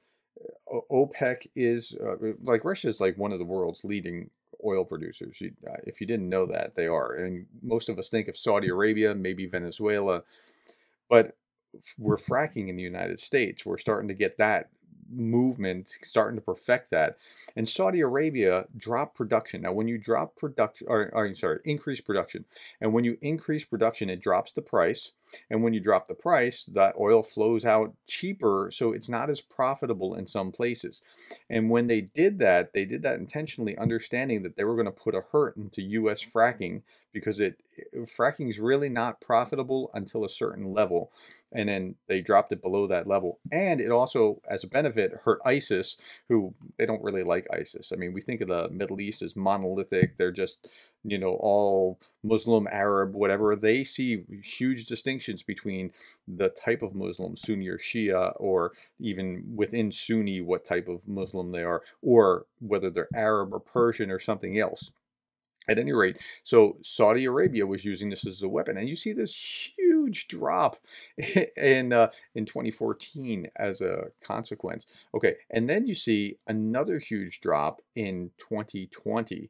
OPEC 0.91 1.48
is 1.56 1.96
uh, 2.00 2.34
like 2.44 2.63
Russia 2.63 2.88
is 2.88 3.01
like 3.01 3.18
one 3.18 3.32
of 3.32 3.39
the 3.39 3.46
world's 3.46 3.84
leading 3.84 4.30
oil 4.65 4.86
producers. 4.86 5.41
You, 5.41 5.51
uh, 5.68 5.77
if 5.86 6.01
you 6.01 6.08
didn't 6.08 6.30
know 6.30 6.46
that, 6.46 6.75
they 6.75 6.88
are. 6.88 7.13
And 7.13 7.46
most 7.62 7.89
of 7.89 7.98
us 8.00 8.10
think 8.10 8.27
of 8.27 8.38
Saudi 8.38 8.70
Arabia, 8.70 9.15
maybe 9.15 9.46
Venezuela. 9.46 10.24
But 11.10 11.36
we're 11.98 12.18
fracking 12.18 12.70
in 12.70 12.75
the 12.75 12.84
United 12.84 13.20
States. 13.20 13.65
We're 13.65 13.77
starting 13.77 14.08
to 14.10 14.13
get 14.13 14.38
that 14.38 14.70
movement 15.13 15.89
starting 16.03 16.38
to 16.38 16.41
perfect 16.41 16.89
that 16.91 17.18
and 17.56 17.68
saudi 17.68 18.00
arabia 18.00 18.65
dropped 18.77 19.15
production 19.15 19.62
now 19.62 19.72
when 19.72 19.88
you 19.88 19.98
drop 19.98 20.36
production 20.38 20.88
or, 20.89 21.12
or 21.13 21.34
sorry 21.36 21.60
increase 21.65 22.00
production 22.00 22.46
and 22.80 22.94
when 22.94 23.03
you 23.03 23.18
increase 23.22 23.65
production 23.65 24.10
it 24.10 24.22
drops 24.22 24.51
the 24.53 24.62
price 24.62 25.12
and 25.50 25.64
when 25.64 25.74
you 25.74 25.80
drop 25.80 26.08
the 26.08 26.14
price, 26.14 26.64
that 26.66 26.96
oil 27.00 27.24
flows 27.24 27.66
out 27.66 27.94
cheaper, 28.08 28.70
so 28.72 28.92
it's 28.92 29.10
not 29.10 29.30
as 29.30 29.42
profitable 29.42 30.16
in 30.16 30.28
some 30.28 30.52
places. 30.52 31.02
And 31.50 31.70
when 31.70 31.88
they 31.88 32.02
did 32.02 32.40
that, 32.40 32.74
they 32.74 32.86
did 32.86 33.02
that 33.04 33.20
intentionally, 33.20 33.78
understanding 33.78 34.44
that 34.44 34.56
they 34.56 34.64
were 34.64 34.76
going 34.76 34.86
to 34.86 34.92
put 34.92 35.16
a 35.16 35.24
hurt 35.32 35.58
into 35.58 35.82
U.S. 35.82 36.24
fracking 36.24 36.82
because 37.14 37.40
it 37.40 37.62
fracking 38.06 38.50
is 38.50 38.60
really 38.60 38.90
not 38.90 39.22
profitable 39.22 39.92
until 39.94 40.24
a 40.24 40.30
certain 40.30 40.74
level, 40.74 41.12
and 41.52 41.68
then 41.68 41.96
they 42.08 42.22
dropped 42.22 42.52
it 42.52 42.62
below 42.62 42.88
that 42.88 43.08
level. 43.08 43.40
And 43.52 43.82
it 43.82 43.92
also, 43.92 44.42
as 44.50 44.64
a 44.64 44.68
benefit, 44.68 45.12
hurt 45.24 45.42
ISIS, 45.46 45.98
who 46.30 46.54
they 46.78 46.86
don't 46.86 47.04
really 47.04 47.24
like 47.24 47.48
ISIS. 47.52 47.92
I 47.92 47.96
mean, 47.96 48.14
we 48.14 48.22
think 48.22 48.42
of 48.42 48.48
the 48.48 48.70
Middle 48.70 49.02
East 49.02 49.22
as 49.22 49.36
monolithic; 49.36 50.18
they're 50.18 50.32
just 50.32 50.68
you 51.03 51.17
know, 51.17 51.34
all 51.39 52.00
Muslim, 52.24 52.67
Arab, 52.72 53.13
whatever, 53.13 53.55
they 53.55 53.84
see 53.84 54.24
huge 54.43 54.86
distinctions 54.86 55.43
between 55.43 55.91
the 56.27 56.50
type 56.50 56.81
of 56.81 56.96
Muslim, 56.96 57.36
Sunni 57.36 57.67
or 57.67 57.77
Shia, 57.77 58.34
or 58.38 58.74
even 59.00 59.43
within 59.55 59.91
Sunni, 59.91 60.41
what 60.41 60.65
type 60.65 60.88
of 60.88 61.08
Muslim 61.08 61.51
they 61.51 61.63
are, 61.63 61.81
or 62.01 62.46
whether 62.60 62.89
they're 62.89 63.08
Arab 63.15 63.53
or 63.53 63.60
Persian 63.60 64.12
or 64.12 64.20
something 64.20 64.60
else. 64.60 64.91
At 65.67 65.77
any 65.77 65.93
rate, 65.93 66.17
so 66.43 66.77
Saudi 66.81 67.25
Arabia 67.25 67.67
was 67.67 67.86
using 67.86 68.10
this 68.10 68.25
as 68.25 68.41
a 68.41 68.50
weapon, 68.50 68.77
and 68.77 68.89
you 68.89 68.96
see 68.96 69.13
this 69.13 69.36
huge 69.77 69.91
drop 70.10 70.77
in 71.58 71.93
uh, 71.93 72.12
in 72.36 72.46
2014 72.46 73.50
as 73.55 73.81
a 73.81 74.12
consequence. 74.22 74.86
Okay, 75.13 75.36
and 75.50 75.70
then 75.70 75.88
you 75.88 75.96
see 75.96 76.38
another 76.48 77.00
huge 77.00 77.41
drop 77.41 77.81
in 77.96 78.31
2020. 78.38 79.36
You 79.36 79.50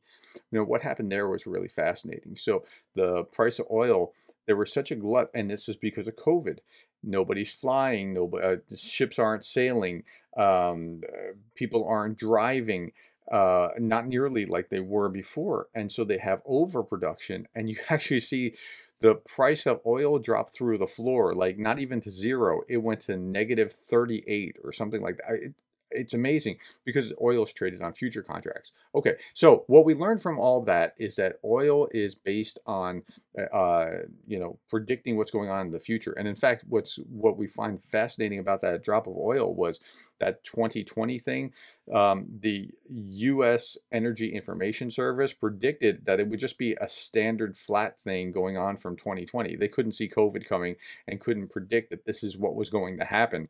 know 0.51 0.63
what 0.63 0.81
happened 0.81 1.12
there 1.12 1.27
was 1.27 1.48
really 1.48 1.67
fascinating. 1.67 2.36
So 2.36 2.63
the 2.96 3.24
price 3.25 3.60
of 3.60 3.67
oil, 3.72 4.13
there 4.46 4.55
was 4.55 4.74
such 4.74 4.91
a 4.91 4.96
glut, 4.96 5.29
and 5.34 5.50
this 5.50 5.70
is 5.70 5.75
because 5.75 6.08
of 6.08 6.15
COVID. 6.15 6.60
Nobody's 7.03 7.53
flying, 7.53 8.13
nobody, 8.13 8.46
uh, 8.46 8.75
ships 8.75 9.17
aren't 9.17 9.43
sailing, 9.43 10.03
um, 10.38 11.01
uh, 11.08 11.34
people 11.55 11.86
aren't 11.88 12.17
driving 12.17 12.91
uh, 13.31 13.70
not 13.79 14.08
nearly 14.08 14.46
like 14.46 14.70
they 14.70 14.81
were 14.81 15.10
before. 15.10 15.67
And 15.74 15.91
so 15.91 16.03
they 16.03 16.17
have 16.17 16.41
overproduction, 16.46 17.48
and 17.55 17.70
you 17.70 17.77
actually 17.89 18.20
see 18.20 18.55
the 19.01 19.15
price 19.15 19.65
of 19.65 19.81
oil 19.86 20.20
dropped 20.20 20.53
through 20.53 20.77
the 20.77 20.88
floor, 20.88 21.34
like 21.34 21.58
not 21.58 21.79
even 21.79 22.01
to 22.01 22.12
zero. 22.12 22.62
It 22.70 22.77
went 22.77 23.01
to 23.01 23.17
negative 23.17 23.74
38 23.74 24.58
or 24.63 24.72
something 24.72 25.01
like 25.01 25.17
that. 25.17 25.36
It, 25.36 25.53
it's 25.92 26.14
amazing 26.14 26.58
because 26.86 27.14
oil 27.22 27.44
is 27.44 27.54
traded 27.54 27.82
on 27.82 27.94
future 27.94 28.24
contracts. 28.24 28.72
Okay, 28.96 29.16
so 29.34 29.64
what 29.68 29.86
we 29.86 29.94
learned 29.94 30.22
from 30.22 30.40
all 30.40 30.62
that 30.62 30.94
is 30.98 31.16
that 31.16 31.38
oil 31.44 31.88
is 31.92 32.16
based 32.16 32.60
on, 32.66 33.04
uh, 33.38 33.56
uh, 33.56 33.92
you 34.28 34.40
know, 34.40 34.58
predicting 34.70 35.18
what's 35.18 35.32
going 35.32 35.50
on 35.50 35.68
in 35.68 35.72
the 35.72 35.80
future. 35.80 36.14
And 36.14 36.28
in 36.28 36.36
fact, 36.36 36.64
what's 36.68 36.98
what 37.10 37.38
we 37.38 37.48
find 37.48 37.82
fascinating 37.82 38.40
about 38.40 38.62
that 38.62 38.84
drop 38.84 39.08
of 39.08 39.18
oil 39.18 39.54
was 39.54 39.80
that 40.22 40.44
2020 40.44 41.20
thing. 41.20 41.52
Um, 41.92 42.28
the 42.40 42.70
U.S. 42.90 43.78
Energy 43.92 44.34
Information 44.34 44.90
Service 44.90 45.34
predicted 45.34 46.06
that 46.06 46.22
it 46.22 46.30
would 46.30 46.40
just 46.40 46.58
be 46.58 46.78
a 46.80 46.88
standard 46.88 47.58
flat 47.58 48.00
thing 48.00 48.32
going 48.32 48.56
on 48.56 48.78
from 48.78 48.96
2020. 48.96 49.58
They 49.58 49.68
couldn't 49.68 49.94
see 49.94 50.08
COVID 50.08 50.48
coming 50.48 50.76
and 51.08 51.20
couldn't 51.20 51.52
predict 51.52 51.90
that 51.90 52.06
this 52.06 52.24
is 52.24 52.38
what 52.38 52.56
was 52.56 52.70
going 52.70 52.98
to 53.00 53.06
happen. 53.06 53.50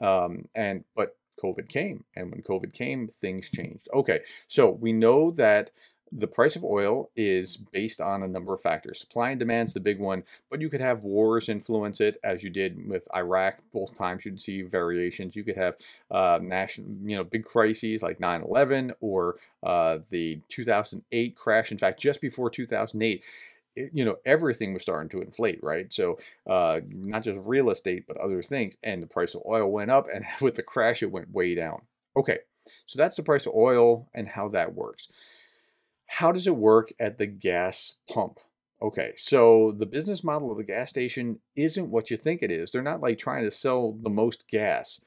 Um, 0.00 0.44
and 0.54 0.84
but 0.94 1.16
COVID 1.42 1.68
came. 1.68 2.04
And 2.14 2.30
when 2.30 2.42
COVID 2.42 2.72
came, 2.72 3.08
things 3.20 3.48
changed. 3.48 3.88
Okay, 3.92 4.20
so 4.46 4.70
we 4.70 4.92
know 4.92 5.30
that 5.32 5.70
the 6.12 6.26
price 6.26 6.56
of 6.56 6.64
oil 6.64 7.10
is 7.14 7.56
based 7.56 8.00
on 8.00 8.22
a 8.22 8.28
number 8.28 8.52
of 8.52 8.60
factors. 8.60 8.98
Supply 9.00 9.30
and 9.30 9.38
demand 9.38 9.68
is 9.68 9.74
the 9.74 9.80
big 9.80 10.00
one, 10.00 10.24
but 10.50 10.60
you 10.60 10.68
could 10.68 10.80
have 10.80 11.04
wars 11.04 11.48
influence 11.48 12.00
it, 12.00 12.18
as 12.24 12.42
you 12.42 12.50
did 12.50 12.88
with 12.88 13.06
Iraq. 13.14 13.58
Both 13.72 13.96
times 13.96 14.24
you'd 14.24 14.40
see 14.40 14.62
variations. 14.62 15.36
You 15.36 15.44
could 15.44 15.56
have 15.56 15.76
uh, 16.10 16.40
national, 16.42 16.88
you 17.04 17.16
know, 17.16 17.24
big 17.24 17.44
crises 17.44 18.02
like 18.02 18.18
9/11 18.18 18.92
or 19.00 19.36
uh, 19.62 19.98
the 20.10 20.40
2008 20.48 21.36
crash. 21.36 21.70
In 21.70 21.78
fact, 21.78 22.00
just 22.00 22.20
before 22.20 22.50
2008, 22.50 23.22
you 23.76 24.04
know 24.04 24.16
everything 24.24 24.72
was 24.72 24.82
starting 24.82 25.08
to 25.10 25.22
inflate 25.22 25.60
right? 25.62 25.92
So 25.92 26.18
uh, 26.48 26.80
not 26.88 27.22
just 27.22 27.40
real 27.44 27.70
estate 27.70 28.04
but 28.06 28.16
other 28.18 28.42
things 28.42 28.76
and 28.82 29.02
the 29.02 29.06
price 29.06 29.34
of 29.34 29.42
oil 29.46 29.70
went 29.70 29.90
up 29.90 30.06
and 30.12 30.24
with 30.40 30.56
the 30.56 30.62
crash 30.62 31.02
it 31.02 31.12
went 31.12 31.32
way 31.32 31.54
down. 31.54 31.82
Okay 32.16 32.38
so 32.86 32.98
that's 32.98 33.16
the 33.16 33.22
price 33.22 33.46
of 33.46 33.54
oil 33.54 34.08
and 34.14 34.28
how 34.28 34.48
that 34.48 34.74
works. 34.74 35.08
How 36.06 36.32
does 36.32 36.46
it 36.46 36.56
work 36.56 36.92
at 37.00 37.18
the 37.18 37.26
gas 37.26 37.94
pump? 38.12 38.38
Okay 38.82 39.12
so 39.16 39.72
the 39.72 39.86
business 39.86 40.24
model 40.24 40.50
of 40.50 40.58
the 40.58 40.64
gas 40.64 40.90
station 40.90 41.40
isn't 41.56 41.90
what 41.90 42.10
you 42.10 42.16
think 42.16 42.42
it 42.42 42.50
is. 42.50 42.70
They're 42.70 42.82
not 42.82 43.00
like 43.00 43.18
trying 43.18 43.44
to 43.44 43.50
sell 43.50 43.92
the 43.92 44.10
most 44.10 44.48
gas. 44.48 45.00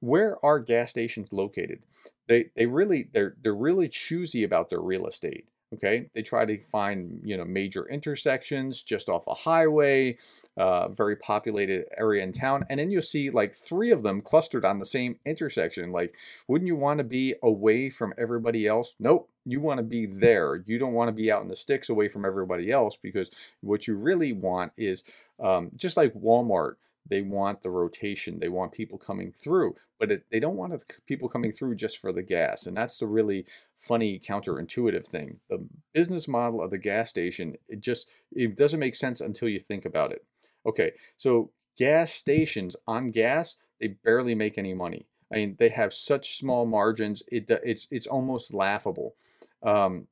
Where 0.00 0.44
are 0.44 0.58
gas 0.58 0.90
stations 0.90 1.32
located? 1.32 1.82
They 2.26 2.50
they 2.54 2.66
really 2.66 3.08
they're 3.12 3.36
they're 3.42 3.54
really 3.54 3.88
choosy 3.88 4.44
about 4.44 4.70
their 4.70 4.80
real 4.80 5.06
estate 5.06 5.48
Okay, 5.74 6.08
they 6.14 6.22
try 6.22 6.44
to 6.44 6.60
find 6.62 7.20
you 7.24 7.36
know 7.36 7.44
major 7.44 7.86
intersections 7.88 8.82
just 8.82 9.08
off 9.08 9.26
a 9.26 9.34
highway, 9.34 10.16
uh, 10.56 10.88
very 10.88 11.16
populated 11.16 11.86
area 11.96 12.22
in 12.22 12.32
town, 12.32 12.64
and 12.70 12.80
then 12.80 12.90
you'll 12.90 13.02
see 13.02 13.30
like 13.30 13.54
three 13.54 13.90
of 13.90 14.02
them 14.02 14.20
clustered 14.20 14.64
on 14.64 14.78
the 14.78 14.86
same 14.86 15.18
intersection. 15.24 15.92
Like, 15.92 16.14
wouldn't 16.48 16.68
you 16.68 16.76
want 16.76 16.98
to 16.98 17.04
be 17.04 17.34
away 17.42 17.90
from 17.90 18.14
everybody 18.16 18.66
else? 18.66 18.94
Nope, 18.98 19.28
you 19.44 19.60
want 19.60 19.78
to 19.78 19.84
be 19.84 20.06
there. 20.06 20.62
You 20.64 20.78
don't 20.78 20.94
want 20.94 21.08
to 21.08 21.12
be 21.12 21.30
out 21.30 21.42
in 21.42 21.48
the 21.48 21.56
sticks 21.56 21.88
away 21.88 22.08
from 22.08 22.24
everybody 22.24 22.70
else 22.70 22.96
because 22.96 23.30
what 23.60 23.86
you 23.86 23.96
really 23.96 24.32
want 24.32 24.72
is 24.76 25.04
um, 25.40 25.70
just 25.76 25.96
like 25.96 26.14
Walmart 26.14 26.74
they 27.06 27.22
want 27.22 27.62
the 27.62 27.70
rotation 27.70 28.38
they 28.38 28.48
want 28.48 28.72
people 28.72 28.98
coming 28.98 29.32
through 29.32 29.74
but 29.98 30.10
it, 30.10 30.24
they 30.30 30.40
don't 30.40 30.56
want 30.56 30.72
the 30.72 30.82
people 31.06 31.28
coming 31.28 31.52
through 31.52 31.74
just 31.74 31.98
for 31.98 32.12
the 32.12 32.22
gas 32.22 32.66
and 32.66 32.76
that's 32.76 32.98
the 32.98 33.06
really 33.06 33.44
funny 33.76 34.18
counterintuitive 34.18 35.06
thing. 35.06 35.40
The 35.48 35.66
business 35.92 36.28
model 36.28 36.62
of 36.62 36.70
the 36.70 36.78
gas 36.78 37.10
station 37.10 37.56
it 37.68 37.80
just 37.80 38.08
it 38.32 38.56
doesn't 38.56 38.80
make 38.80 38.96
sense 38.96 39.20
until 39.20 39.48
you 39.48 39.60
think 39.60 39.84
about 39.84 40.12
it. 40.12 40.24
Okay 40.66 40.92
so 41.16 41.50
gas 41.76 42.12
stations 42.12 42.76
on 42.86 43.08
gas 43.08 43.56
they 43.80 43.88
barely 43.88 44.34
make 44.34 44.58
any 44.58 44.74
money. 44.74 45.06
I 45.32 45.36
mean 45.36 45.56
they 45.58 45.70
have 45.70 45.92
such 45.92 46.36
small 46.36 46.66
margins 46.66 47.22
it 47.30 47.50
it's 47.64 47.86
it's 47.90 48.06
almost 48.06 48.54
laughable. 48.54 49.14
Um, 49.62 50.08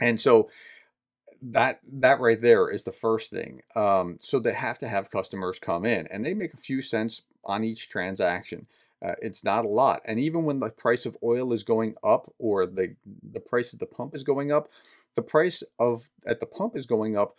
and 0.00 0.20
so 0.20 0.48
that 1.52 1.80
that 1.92 2.20
right 2.20 2.40
there 2.40 2.70
is 2.70 2.84
the 2.84 2.92
first 2.92 3.30
thing. 3.30 3.62
Um, 3.76 4.18
so 4.20 4.38
they 4.38 4.54
have 4.54 4.78
to 4.78 4.88
have 4.88 5.10
customers 5.10 5.58
come 5.58 5.84
in, 5.84 6.06
and 6.08 6.24
they 6.24 6.34
make 6.34 6.54
a 6.54 6.58
few 6.58 6.80
cents 6.80 7.22
on 7.44 7.64
each 7.64 7.88
transaction. 7.88 8.66
Uh, 9.04 9.14
it's 9.20 9.44
not 9.44 9.66
a 9.66 9.68
lot, 9.68 10.00
and 10.06 10.18
even 10.18 10.44
when 10.44 10.60
the 10.60 10.70
price 10.70 11.04
of 11.04 11.16
oil 11.22 11.52
is 11.52 11.62
going 11.62 11.94
up 12.02 12.32
or 12.38 12.66
the 12.66 12.96
the 13.22 13.40
price 13.40 13.74
at 13.74 13.80
the 13.80 13.86
pump 13.86 14.14
is 14.14 14.22
going 14.22 14.50
up, 14.50 14.70
the 15.14 15.22
price 15.22 15.62
of 15.78 16.10
at 16.26 16.40
the 16.40 16.46
pump 16.46 16.74
is 16.74 16.86
going 16.86 17.16
up 17.16 17.36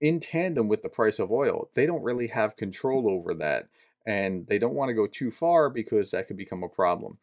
in 0.00 0.20
tandem 0.20 0.66
with 0.66 0.82
the 0.82 0.88
price 0.88 1.18
of 1.18 1.30
oil. 1.30 1.68
They 1.74 1.84
don't 1.86 2.02
really 2.02 2.28
have 2.28 2.56
control 2.56 3.10
over 3.10 3.34
that, 3.34 3.68
and 4.06 4.46
they 4.46 4.58
don't 4.58 4.74
want 4.74 4.88
to 4.88 4.94
go 4.94 5.06
too 5.06 5.30
far 5.30 5.68
because 5.68 6.12
that 6.12 6.28
could 6.28 6.38
become 6.38 6.62
a 6.62 6.68
problem. 6.68 7.18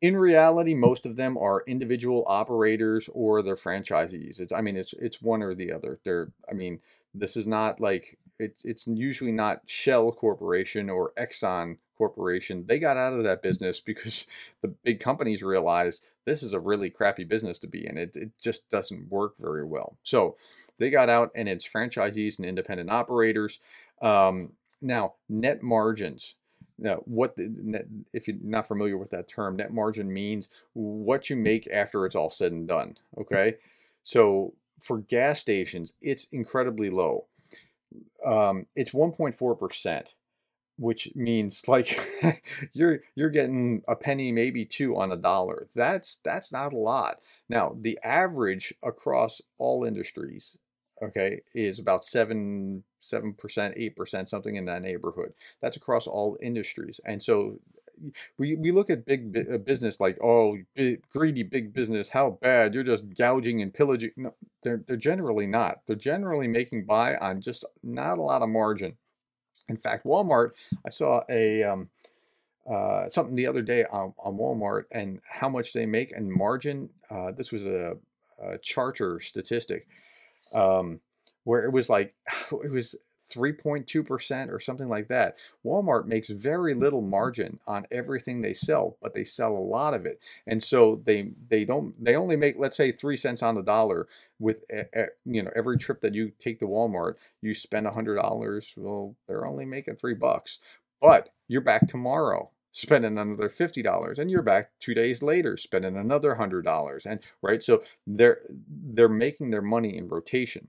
In 0.00 0.16
reality, 0.16 0.74
most 0.74 1.06
of 1.06 1.16
them 1.16 1.36
are 1.36 1.64
individual 1.66 2.24
operators 2.26 3.08
or 3.12 3.42
they're 3.42 3.56
franchisees. 3.56 4.38
It's, 4.40 4.52
I 4.52 4.60
mean, 4.60 4.76
it's 4.76 4.92
it's 4.94 5.20
one 5.20 5.42
or 5.42 5.54
the 5.54 5.72
other. 5.72 5.98
They're, 6.04 6.30
I 6.48 6.54
mean, 6.54 6.80
this 7.14 7.36
is 7.36 7.46
not 7.46 7.80
like 7.80 8.18
it's 8.38 8.64
it's 8.64 8.86
usually 8.86 9.32
not 9.32 9.62
Shell 9.66 10.12
Corporation 10.12 10.88
or 10.88 11.12
Exxon 11.18 11.78
Corporation. 11.96 12.64
They 12.66 12.78
got 12.78 12.96
out 12.96 13.14
of 13.14 13.24
that 13.24 13.42
business 13.42 13.80
because 13.90 14.26
the 14.62 14.68
big 14.68 15.00
companies 15.00 15.42
realized 15.42 16.04
this 16.24 16.42
is 16.42 16.52
a 16.52 16.60
really 16.60 16.90
crappy 16.90 17.24
business 17.24 17.58
to 17.60 17.66
be 17.66 17.86
in. 17.86 17.98
It 17.98 18.16
it 18.16 18.30
just 18.40 18.68
doesn't 18.70 19.10
work 19.10 19.36
very 19.38 19.64
well. 19.64 19.98
So 20.04 20.36
they 20.78 20.90
got 20.90 21.08
out, 21.08 21.32
and 21.34 21.48
it's 21.48 21.68
franchisees 21.68 22.38
and 22.38 22.46
independent 22.46 22.90
operators. 22.90 23.58
Um, 24.00 24.52
now, 24.80 25.14
net 25.28 25.62
margins. 25.62 26.36
Now, 26.78 26.96
what 27.06 27.36
the 27.36 27.52
net, 27.62 27.86
if 28.12 28.28
you're 28.28 28.36
not 28.42 28.68
familiar 28.68 28.96
with 28.96 29.10
that 29.10 29.28
term, 29.28 29.56
net 29.56 29.72
margin 29.72 30.12
means 30.12 30.48
what 30.74 31.28
you 31.28 31.36
make 31.36 31.68
after 31.72 32.06
it's 32.06 32.14
all 32.14 32.30
said 32.30 32.52
and 32.52 32.68
done. 32.68 32.96
Okay, 33.18 33.56
so 34.02 34.54
for 34.80 34.98
gas 34.98 35.40
stations, 35.40 35.94
it's 36.00 36.24
incredibly 36.30 36.88
low. 36.88 37.26
Um, 38.24 38.66
it's 38.76 38.92
1.4 38.92 39.58
percent, 39.58 40.14
which 40.78 41.10
means 41.16 41.62
like 41.68 41.98
you're 42.72 43.00
you're 43.16 43.30
getting 43.30 43.82
a 43.88 43.96
penny, 43.96 44.30
maybe 44.30 44.64
two 44.64 44.96
on 44.96 45.10
a 45.10 45.16
dollar. 45.16 45.66
That's 45.74 46.16
that's 46.24 46.52
not 46.52 46.72
a 46.72 46.78
lot. 46.78 47.20
Now, 47.48 47.76
the 47.78 47.98
average 48.04 48.72
across 48.82 49.40
all 49.58 49.84
industries 49.84 50.56
okay, 51.02 51.40
is 51.54 51.78
about 51.78 52.04
seven 52.04 52.84
seven 52.98 53.34
percent, 53.34 53.74
eight 53.76 53.96
percent, 53.96 54.28
something 54.28 54.56
in 54.56 54.64
that 54.66 54.82
neighborhood. 54.82 55.32
That's 55.60 55.76
across 55.76 56.06
all 56.06 56.36
industries, 56.40 57.00
and 57.04 57.22
so 57.22 57.60
we 58.36 58.56
we 58.56 58.70
look 58.70 58.90
at 58.90 59.04
big 59.04 59.32
business 59.64 60.00
like 60.00 60.18
oh 60.22 60.58
greedy 61.10 61.42
big 61.42 61.72
business 61.72 62.10
how 62.10 62.30
bad 62.30 62.74
you're 62.74 62.82
just 62.82 63.14
gouging 63.16 63.62
and 63.62 63.74
pillaging. 63.74 64.10
No 64.16 64.34
they're 64.62 64.82
they're 64.86 64.96
generally 64.96 65.46
not. 65.46 65.80
They're 65.86 65.96
generally 65.96 66.48
making 66.48 66.84
by 66.84 67.16
on 67.16 67.40
just 67.40 67.64
not 67.82 68.18
a 68.18 68.22
lot 68.22 68.42
of 68.42 68.48
margin. 68.48 68.96
In 69.68 69.76
fact 69.76 70.04
Walmart 70.04 70.50
I 70.84 70.90
saw 70.90 71.22
a 71.28 71.62
um, 71.64 71.90
uh, 72.70 73.08
something 73.08 73.34
the 73.34 73.46
other 73.46 73.62
day 73.62 73.84
on, 73.84 74.12
on 74.18 74.36
Walmart 74.36 74.84
and 74.92 75.20
how 75.30 75.48
much 75.48 75.72
they 75.72 75.86
make 75.86 76.12
and 76.12 76.30
margin 76.30 76.90
uh, 77.10 77.32
this 77.32 77.50
was 77.50 77.66
a, 77.66 77.96
a 78.42 78.58
charter 78.58 79.20
statistic 79.20 79.86
um, 80.52 81.00
where 81.44 81.64
it 81.64 81.72
was 81.72 81.88
like 81.88 82.14
it 82.64 82.70
was 82.70 82.96
3.2% 83.28 84.50
or 84.50 84.60
something 84.60 84.88
like 84.88 85.08
that. 85.08 85.36
Walmart 85.64 86.06
makes 86.06 86.28
very 86.28 86.74
little 86.74 87.02
margin 87.02 87.60
on 87.66 87.86
everything 87.90 88.40
they 88.40 88.54
sell, 88.54 88.96
but 89.02 89.14
they 89.14 89.24
sell 89.24 89.56
a 89.56 89.58
lot 89.58 89.94
of 89.94 90.06
it. 90.06 90.20
And 90.46 90.62
so 90.62 91.02
they 91.04 91.30
they 91.48 91.64
don't 91.64 91.92
they 92.02 92.16
only 92.16 92.36
make 92.36 92.56
let's 92.58 92.76
say 92.76 92.92
3 92.92 93.16
cents 93.16 93.42
on 93.42 93.54
the 93.54 93.62
dollar 93.62 94.08
with 94.38 94.62
you 95.24 95.42
know 95.42 95.50
every 95.54 95.76
trip 95.76 96.00
that 96.00 96.14
you 96.14 96.32
take 96.38 96.58
to 96.60 96.66
Walmart, 96.66 97.14
you 97.42 97.54
spend 97.54 97.86
$100, 97.86 98.76
well 98.76 99.14
they're 99.26 99.46
only 99.46 99.64
making 99.64 99.96
3 99.96 100.14
bucks. 100.14 100.58
But 101.00 101.30
you're 101.46 101.60
back 101.60 101.86
tomorrow 101.86 102.50
spending 102.72 103.18
another 103.18 103.48
$50 103.48 104.18
and 104.18 104.30
you're 104.30 104.42
back 104.42 104.70
2 104.80 104.94
days 104.94 105.22
later 105.22 105.56
spending 105.56 105.96
another 105.96 106.36
$100 106.36 107.06
and 107.06 107.20
right 107.42 107.62
so 107.62 107.82
they're 108.06 108.40
they're 108.68 109.08
making 109.08 109.50
their 109.50 109.62
money 109.62 109.96
in 109.96 110.08
rotation 110.08 110.68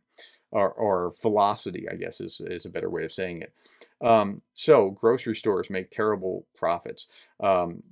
or, 0.51 0.72
or 0.72 1.12
velocity, 1.22 1.88
I 1.89 1.96
guess 1.96 2.22
is, 2.22 2.41
is 2.41 2.65
a 2.65 2.70
better 2.70 2.89
way 2.89 3.03
of 3.03 3.12
saying 3.12 3.44
it. 3.44 3.53
Um, 4.01 4.41
so 4.53 4.91
grocery 4.91 5.36
stores 5.36 5.70
make 5.70 5.91
terrible 5.91 6.46
profits. 6.56 7.08
Um, 7.39 7.84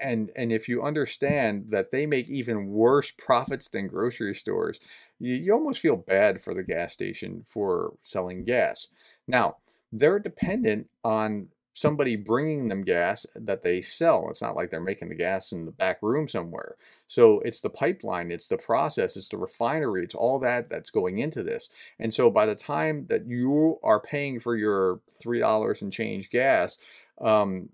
and 0.00 0.30
and 0.36 0.50
if 0.50 0.68
you 0.68 0.82
understand 0.82 1.66
that 1.68 1.92
they 1.92 2.04
make 2.04 2.28
even 2.28 2.68
worse 2.68 3.12
profits 3.12 3.68
than 3.68 3.86
grocery 3.86 4.34
stores, 4.34 4.80
you, 5.20 5.34
you 5.34 5.52
almost 5.52 5.80
feel 5.80 5.96
bad 5.96 6.40
for 6.40 6.52
the 6.52 6.64
gas 6.64 6.92
station 6.92 7.42
for 7.46 7.94
selling 8.02 8.44
gas. 8.44 8.88
Now, 9.28 9.58
they're 9.92 10.18
dependent 10.18 10.88
on 11.04 11.48
somebody 11.78 12.16
bringing 12.16 12.68
them 12.68 12.82
gas 12.82 13.24
that 13.36 13.62
they 13.62 13.80
sell. 13.80 14.26
It's 14.30 14.42
not 14.42 14.56
like 14.56 14.70
they're 14.70 14.80
making 14.80 15.10
the 15.10 15.14
gas 15.14 15.52
in 15.52 15.64
the 15.64 15.70
back 15.70 15.98
room 16.02 16.26
somewhere. 16.26 16.74
So 17.06 17.38
it's 17.40 17.60
the 17.60 17.70
pipeline, 17.70 18.32
it's 18.32 18.48
the 18.48 18.58
process, 18.58 19.16
it's 19.16 19.28
the 19.28 19.38
refinery, 19.38 20.02
it's 20.02 20.14
all 20.14 20.40
that 20.40 20.68
that's 20.68 20.90
going 20.90 21.20
into 21.20 21.44
this. 21.44 21.70
And 21.96 22.12
so 22.12 22.30
by 22.30 22.46
the 22.46 22.56
time 22.56 23.06
that 23.10 23.26
you 23.28 23.78
are 23.84 24.00
paying 24.00 24.40
for 24.40 24.56
your 24.56 25.00
$3 25.24 25.82
and 25.82 25.92
change 25.92 26.30
gas, 26.30 26.78
um, 27.20 27.68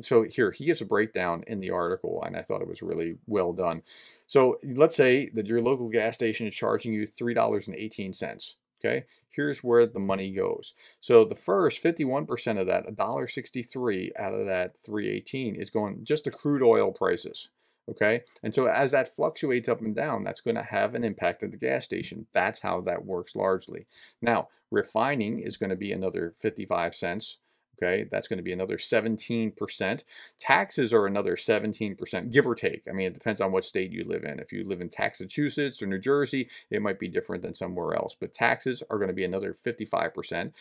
so 0.00 0.24
here 0.24 0.50
he 0.50 0.64
gives 0.64 0.80
a 0.80 0.84
breakdown 0.84 1.42
in 1.48 1.58
the 1.58 1.70
article 1.70 2.22
and 2.24 2.36
i 2.36 2.42
thought 2.42 2.62
it 2.62 2.68
was 2.68 2.80
really 2.80 3.16
well 3.26 3.52
done 3.52 3.82
so 4.28 4.56
let's 4.62 4.94
say 4.94 5.28
that 5.30 5.48
your 5.48 5.60
local 5.60 5.88
gas 5.88 6.14
station 6.14 6.46
is 6.46 6.54
charging 6.54 6.92
you 6.92 7.08
$3.18 7.08 8.54
Okay, 8.84 9.04
here's 9.30 9.64
where 9.64 9.86
the 9.86 9.98
money 9.98 10.30
goes. 10.30 10.74
So 11.00 11.24
the 11.24 11.34
first 11.34 11.82
51% 11.82 12.60
of 12.60 12.66
that, 12.66 12.86
$1.63 12.86 14.10
out 14.18 14.34
of 14.34 14.46
that 14.46 14.76
318 14.76 15.54
is 15.54 15.70
going 15.70 16.04
just 16.04 16.24
to 16.24 16.30
crude 16.30 16.62
oil 16.62 16.92
prices. 16.92 17.48
Okay, 17.88 18.22
and 18.42 18.54
so 18.54 18.66
as 18.66 18.92
that 18.92 19.14
fluctuates 19.14 19.68
up 19.68 19.80
and 19.80 19.94
down, 19.94 20.24
that's 20.24 20.40
going 20.40 20.54
to 20.54 20.62
have 20.62 20.94
an 20.94 21.04
impact 21.04 21.42
at 21.42 21.50
the 21.50 21.56
gas 21.58 21.84
station. 21.84 22.26
That's 22.32 22.60
how 22.60 22.80
that 22.82 23.04
works 23.04 23.36
largely. 23.36 23.86
Now, 24.22 24.48
refining 24.70 25.40
is 25.40 25.58
going 25.58 25.70
to 25.70 25.76
be 25.76 25.92
another 25.92 26.32
55 26.34 26.94
cents 26.94 27.38
Okay, 27.76 28.06
that's 28.10 28.28
going 28.28 28.36
to 28.36 28.42
be 28.42 28.52
another 28.52 28.76
17%. 28.76 30.04
Taxes 30.38 30.92
are 30.92 31.06
another 31.06 31.34
17%, 31.34 32.30
give 32.30 32.46
or 32.46 32.54
take. 32.54 32.82
I 32.88 32.92
mean, 32.92 33.08
it 33.08 33.14
depends 33.14 33.40
on 33.40 33.52
what 33.52 33.64
state 33.64 33.90
you 33.90 34.04
live 34.04 34.24
in. 34.24 34.38
If 34.38 34.52
you 34.52 34.64
live 34.64 34.80
in 34.80 34.90
Massachusetts 34.96 35.82
or 35.82 35.86
New 35.86 35.98
Jersey, 35.98 36.48
it 36.70 36.82
might 36.82 36.98
be 36.98 37.08
different 37.08 37.42
than 37.42 37.54
somewhere 37.54 37.94
else. 37.94 38.16
But 38.18 38.34
taxes 38.34 38.82
are 38.90 38.98
going 38.98 39.08
to 39.08 39.14
be 39.14 39.24
another 39.24 39.54
55%. 39.54 40.52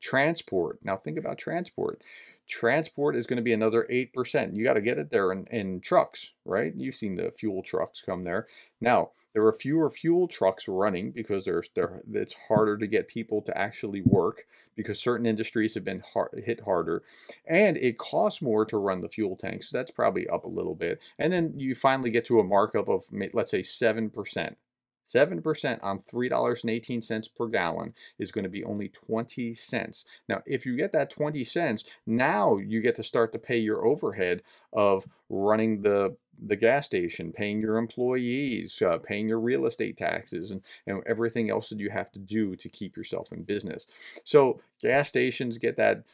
Transport, 0.00 0.78
now 0.82 0.96
think 0.96 1.18
about 1.18 1.38
transport. 1.38 2.02
Transport 2.48 3.16
is 3.16 3.26
going 3.26 3.36
to 3.36 3.42
be 3.42 3.52
another 3.52 3.86
8%. 3.90 4.56
You 4.56 4.64
got 4.64 4.74
to 4.74 4.80
get 4.80 4.98
it 4.98 5.10
there 5.10 5.32
in, 5.32 5.46
in 5.46 5.80
trucks, 5.80 6.32
right? 6.44 6.72
You've 6.76 6.94
seen 6.94 7.16
the 7.16 7.30
fuel 7.30 7.62
trucks 7.62 8.02
come 8.04 8.24
there. 8.24 8.46
Now, 8.80 9.10
there 9.32 9.44
are 9.46 9.52
fewer 9.52 9.90
fuel 9.90 10.28
trucks 10.28 10.68
running 10.68 11.10
because 11.10 11.44
there's 11.44 11.70
there 11.74 12.02
it's 12.12 12.34
harder 12.48 12.76
to 12.76 12.86
get 12.86 13.08
people 13.08 13.42
to 13.42 13.56
actually 13.56 14.02
work 14.02 14.46
because 14.76 15.00
certain 15.00 15.26
industries 15.26 15.74
have 15.74 15.84
been 15.84 16.02
hard, 16.12 16.42
hit 16.44 16.60
harder, 16.60 17.02
and 17.46 17.76
it 17.76 17.98
costs 17.98 18.42
more 18.42 18.64
to 18.66 18.76
run 18.76 19.00
the 19.00 19.08
fuel 19.08 19.36
tanks. 19.36 19.70
So 19.70 19.76
that's 19.76 19.90
probably 19.90 20.28
up 20.28 20.44
a 20.44 20.48
little 20.48 20.74
bit, 20.74 21.00
and 21.18 21.32
then 21.32 21.54
you 21.56 21.74
finally 21.74 22.10
get 22.10 22.24
to 22.26 22.40
a 22.40 22.44
markup 22.44 22.88
of 22.88 23.04
let's 23.32 23.50
say 23.50 23.62
seven 23.62 24.10
percent. 24.10 24.56
7% 25.04 25.80
on 25.82 25.98
$3.18 25.98 27.34
per 27.34 27.46
gallon 27.48 27.94
is 28.18 28.30
going 28.30 28.44
to 28.44 28.48
be 28.48 28.64
only 28.64 28.88
20 28.88 29.54
cents. 29.54 30.04
Now, 30.28 30.42
if 30.46 30.64
you 30.64 30.76
get 30.76 30.92
that 30.92 31.10
20 31.10 31.42
cents, 31.44 31.84
now 32.06 32.56
you 32.56 32.80
get 32.80 32.96
to 32.96 33.02
start 33.02 33.32
to 33.32 33.38
pay 33.38 33.58
your 33.58 33.84
overhead 33.84 34.42
of 34.72 35.06
running 35.28 35.82
the 35.82 36.16
the 36.40 36.56
gas 36.56 36.86
station, 36.86 37.32
paying 37.32 37.60
your 37.60 37.76
employees, 37.76 38.80
uh, 38.82 38.98
paying 38.98 39.28
your 39.28 39.40
real 39.40 39.66
estate 39.66 39.96
taxes, 39.96 40.50
and, 40.50 40.62
and 40.86 41.02
everything 41.06 41.50
else 41.50 41.68
that 41.68 41.80
you 41.80 41.90
have 41.90 42.10
to 42.12 42.18
do 42.18 42.56
to 42.56 42.68
keep 42.68 42.96
yourself 42.96 43.32
in 43.32 43.42
business. 43.42 43.86
So 44.24 44.60
gas 44.80 45.08
stations 45.08 45.58
get 45.58 45.76
that. 45.76 46.04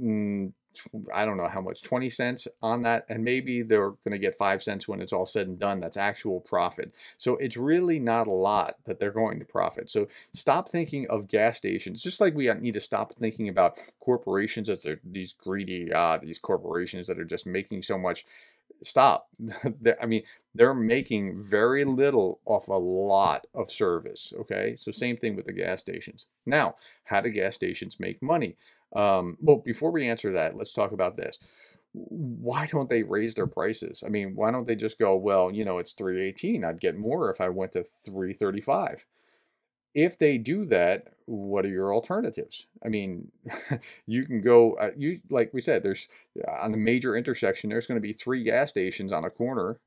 Mm, 0.00 0.52
I 1.12 1.24
don't 1.24 1.36
know 1.36 1.48
how 1.48 1.60
much, 1.60 1.82
20 1.82 2.08
cents 2.08 2.48
on 2.62 2.82
that, 2.82 3.04
and 3.08 3.22
maybe 3.22 3.62
they're 3.62 3.90
going 3.90 4.12
to 4.12 4.18
get 4.18 4.34
5 4.34 4.62
cents 4.62 4.88
when 4.88 5.00
it's 5.00 5.12
all 5.12 5.26
said 5.26 5.46
and 5.46 5.58
done. 5.58 5.80
That's 5.80 5.96
actual 5.96 6.40
profit. 6.40 6.94
So 7.16 7.36
it's 7.36 7.56
really 7.56 7.98
not 7.98 8.26
a 8.26 8.32
lot 8.32 8.76
that 8.86 8.98
they're 8.98 9.10
going 9.10 9.38
to 9.40 9.44
profit. 9.44 9.90
So 9.90 10.08
stop 10.32 10.70
thinking 10.70 11.06
of 11.08 11.28
gas 11.28 11.58
stations, 11.58 12.02
just 12.02 12.20
like 12.20 12.34
we 12.34 12.52
need 12.54 12.74
to 12.74 12.80
stop 12.80 13.14
thinking 13.14 13.48
about 13.48 13.78
corporations 14.00 14.68
as 14.68 14.86
these 15.04 15.32
greedy, 15.32 15.92
uh, 15.92 16.18
these 16.18 16.38
corporations 16.38 17.06
that 17.06 17.18
are 17.18 17.24
just 17.24 17.46
making 17.46 17.82
so 17.82 17.98
much 17.98 18.24
stop. 18.84 19.28
I 20.00 20.06
mean, 20.06 20.22
they're 20.54 20.74
making 20.74 21.42
very 21.42 21.84
little 21.84 22.40
off 22.44 22.68
a 22.68 22.74
lot 22.74 23.46
of 23.54 23.70
service. 23.70 24.32
Okay, 24.40 24.74
so 24.76 24.90
same 24.90 25.16
thing 25.16 25.36
with 25.36 25.46
the 25.46 25.52
gas 25.52 25.80
stations. 25.80 26.26
Now, 26.46 26.76
how 27.04 27.20
do 27.20 27.30
gas 27.30 27.54
stations 27.54 28.00
make 28.00 28.22
money? 28.22 28.56
Um, 28.94 29.38
well, 29.40 29.58
before 29.58 29.90
we 29.90 30.08
answer 30.08 30.32
that, 30.32 30.56
let's 30.56 30.72
talk 30.72 30.92
about 30.92 31.16
this. 31.16 31.38
Why 31.92 32.66
don't 32.66 32.88
they 32.88 33.02
raise 33.02 33.34
their 33.34 33.46
prices? 33.46 34.02
I 34.04 34.08
mean, 34.08 34.34
why 34.34 34.50
don't 34.50 34.66
they 34.66 34.76
just 34.76 34.98
go, 34.98 35.14
well, 35.16 35.50
you 35.50 35.64
know, 35.64 35.78
it's 35.78 35.92
318. 35.92 36.64
I'd 36.64 36.80
get 36.80 36.96
more 36.96 37.30
if 37.30 37.40
I 37.40 37.48
went 37.50 37.72
to 37.72 37.84
335 38.04 39.04
if 39.94 40.18
they 40.18 40.38
do 40.38 40.64
that, 40.66 41.08
what 41.26 41.64
are 41.64 41.70
your 41.70 41.94
alternatives? 41.94 42.66
I 42.84 42.88
mean, 42.88 43.30
you 44.06 44.24
can 44.24 44.40
go, 44.40 44.74
uh, 44.74 44.90
you 44.96 45.20
like 45.30 45.52
we 45.52 45.60
said, 45.60 45.82
there's 45.82 46.08
on 46.60 46.72
the 46.72 46.78
major 46.78 47.16
intersection, 47.16 47.70
there's 47.70 47.86
going 47.86 48.00
to 48.00 48.06
be 48.06 48.12
three 48.12 48.42
gas 48.42 48.70
stations 48.70 49.12
on 49.12 49.24
a 49.24 49.30
corner. 49.30 49.78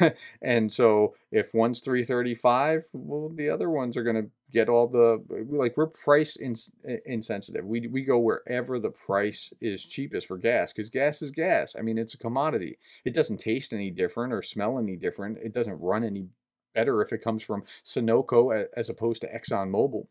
and 0.42 0.72
so 0.72 1.14
if 1.30 1.54
one's 1.54 1.80
335, 1.80 2.86
well, 2.92 3.30
the 3.32 3.48
other 3.48 3.70
ones 3.70 3.96
are 3.96 4.02
going 4.02 4.16
to 4.16 4.30
get 4.50 4.68
all 4.68 4.88
the, 4.88 5.22
like 5.48 5.76
we're 5.76 5.86
price 5.86 6.36
ins- 6.36 6.72
insensitive. 7.04 7.64
We, 7.64 7.86
we 7.86 8.02
go 8.02 8.18
wherever 8.18 8.78
the 8.78 8.90
price 8.90 9.52
is 9.60 9.84
cheapest 9.84 10.26
for 10.26 10.38
gas 10.38 10.72
because 10.72 10.90
gas 10.90 11.22
is 11.22 11.30
gas. 11.30 11.76
I 11.78 11.82
mean, 11.82 11.98
it's 11.98 12.14
a 12.14 12.18
commodity. 12.18 12.78
It 13.04 13.14
doesn't 13.14 13.38
taste 13.38 13.72
any 13.72 13.90
different 13.90 14.32
or 14.32 14.42
smell 14.42 14.78
any 14.78 14.96
different. 14.96 15.38
It 15.42 15.52
doesn't 15.52 15.80
run 15.80 16.04
any 16.04 16.28
better 16.76 17.02
if 17.02 17.12
it 17.12 17.24
comes 17.24 17.42
from 17.42 17.64
Sunoco 17.82 18.66
as 18.76 18.88
opposed 18.88 19.22
to 19.22 19.32
ExxonMobil. 19.32 20.06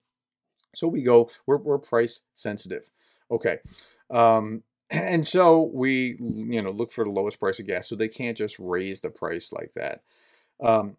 So 0.75 0.87
we 0.89 1.03
go, 1.03 1.29
we're, 1.45 1.57
we're 1.57 1.77
price 1.77 2.21
sensitive. 2.33 2.91
Okay. 3.31 3.59
Um, 4.09 4.63
and 4.89 5.25
so 5.25 5.71
we, 5.73 6.17
you 6.19 6.61
know, 6.61 6.71
look 6.71 6.91
for 6.91 7.05
the 7.05 7.11
lowest 7.11 7.39
price 7.39 7.59
of 7.59 7.67
gas. 7.67 7.87
So 7.87 7.95
they 7.95 8.09
can't 8.09 8.37
just 8.37 8.59
raise 8.59 8.99
the 8.99 9.09
price 9.09 9.53
like 9.53 9.71
that. 9.75 10.01
Um, 10.61 10.97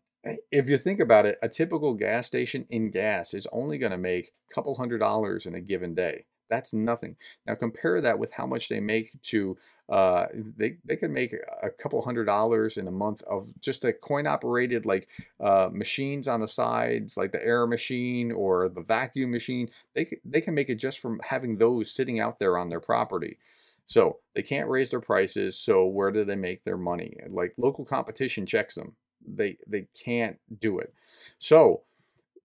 if 0.51 0.69
you 0.69 0.79
think 0.79 1.01
about 1.01 1.27
it, 1.27 1.39
a 1.43 1.49
typical 1.49 1.95
gas 1.95 2.27
station 2.27 2.67
in 2.71 2.91
gas 2.91 3.35
is 3.35 3.47
only 3.53 3.79
going 3.79 3.93
to 3.93 3.99
make 3.99 4.33
a 4.51 4.55
couple 4.55 4.75
hundred 4.77 4.99
dollars 4.99 5.47
in 5.47 5.55
a 5.55 5.61
given 5.61 5.95
day. 5.95 6.25
That's 6.49 6.73
nothing. 6.73 7.17
Now 7.47 7.55
compare 7.55 8.01
that 8.01 8.19
with 8.19 8.33
how 8.33 8.47
much 8.47 8.69
they 8.69 8.81
make 8.81 9.21
to 9.23 9.57
uh, 9.89 10.27
they 10.35 10.79
they 10.85 10.97
could 10.97 11.11
make 11.13 11.35
a 11.63 11.71
couple 11.71 12.03
hundred 12.03 12.25
dollars 12.25 12.77
in 12.77 12.89
a 12.89 12.93
month 12.93 13.23
of 13.23 13.49
just 13.61 13.85
a 13.85 13.93
coin 13.93 14.27
operated 14.27 14.85
like 14.85 15.09
uh, 15.41 15.71
machines 15.73 16.27
on 16.27 16.41
the 16.41 16.49
sides, 16.49 17.17
like 17.17 17.31
the 17.33 17.45
air 17.45 17.67
machine 17.67 18.33
or 18.33 18.69
the 18.69 18.83
vacuum 18.83 19.31
machine. 19.31 19.71
They 19.95 20.19
they 20.25 20.41
can 20.41 20.55
make 20.55 20.69
it 20.71 20.77
just 20.77 20.99
from 20.99 21.21
having 21.25 21.59
those 21.59 21.93
sitting 21.93 22.19
out 22.21 22.39
there 22.39 22.59
on 22.59 22.69
their 22.69 22.81
property. 22.81 23.39
So 23.87 24.19
they 24.35 24.43
can't 24.43 24.69
raise 24.69 24.91
their 24.91 25.01
prices. 25.01 25.57
So 25.57 25.87
where 25.87 26.11
do 26.11 26.25
they 26.25 26.35
make 26.35 26.65
their 26.65 26.77
money? 26.77 27.17
Like 27.29 27.55
local 27.57 27.85
competition 27.85 28.45
checks 28.47 28.75
them. 28.75 28.97
They 29.25 29.57
they 29.69 29.87
can't 30.05 30.39
do 30.61 30.79
it. 30.81 30.93
So 31.39 31.83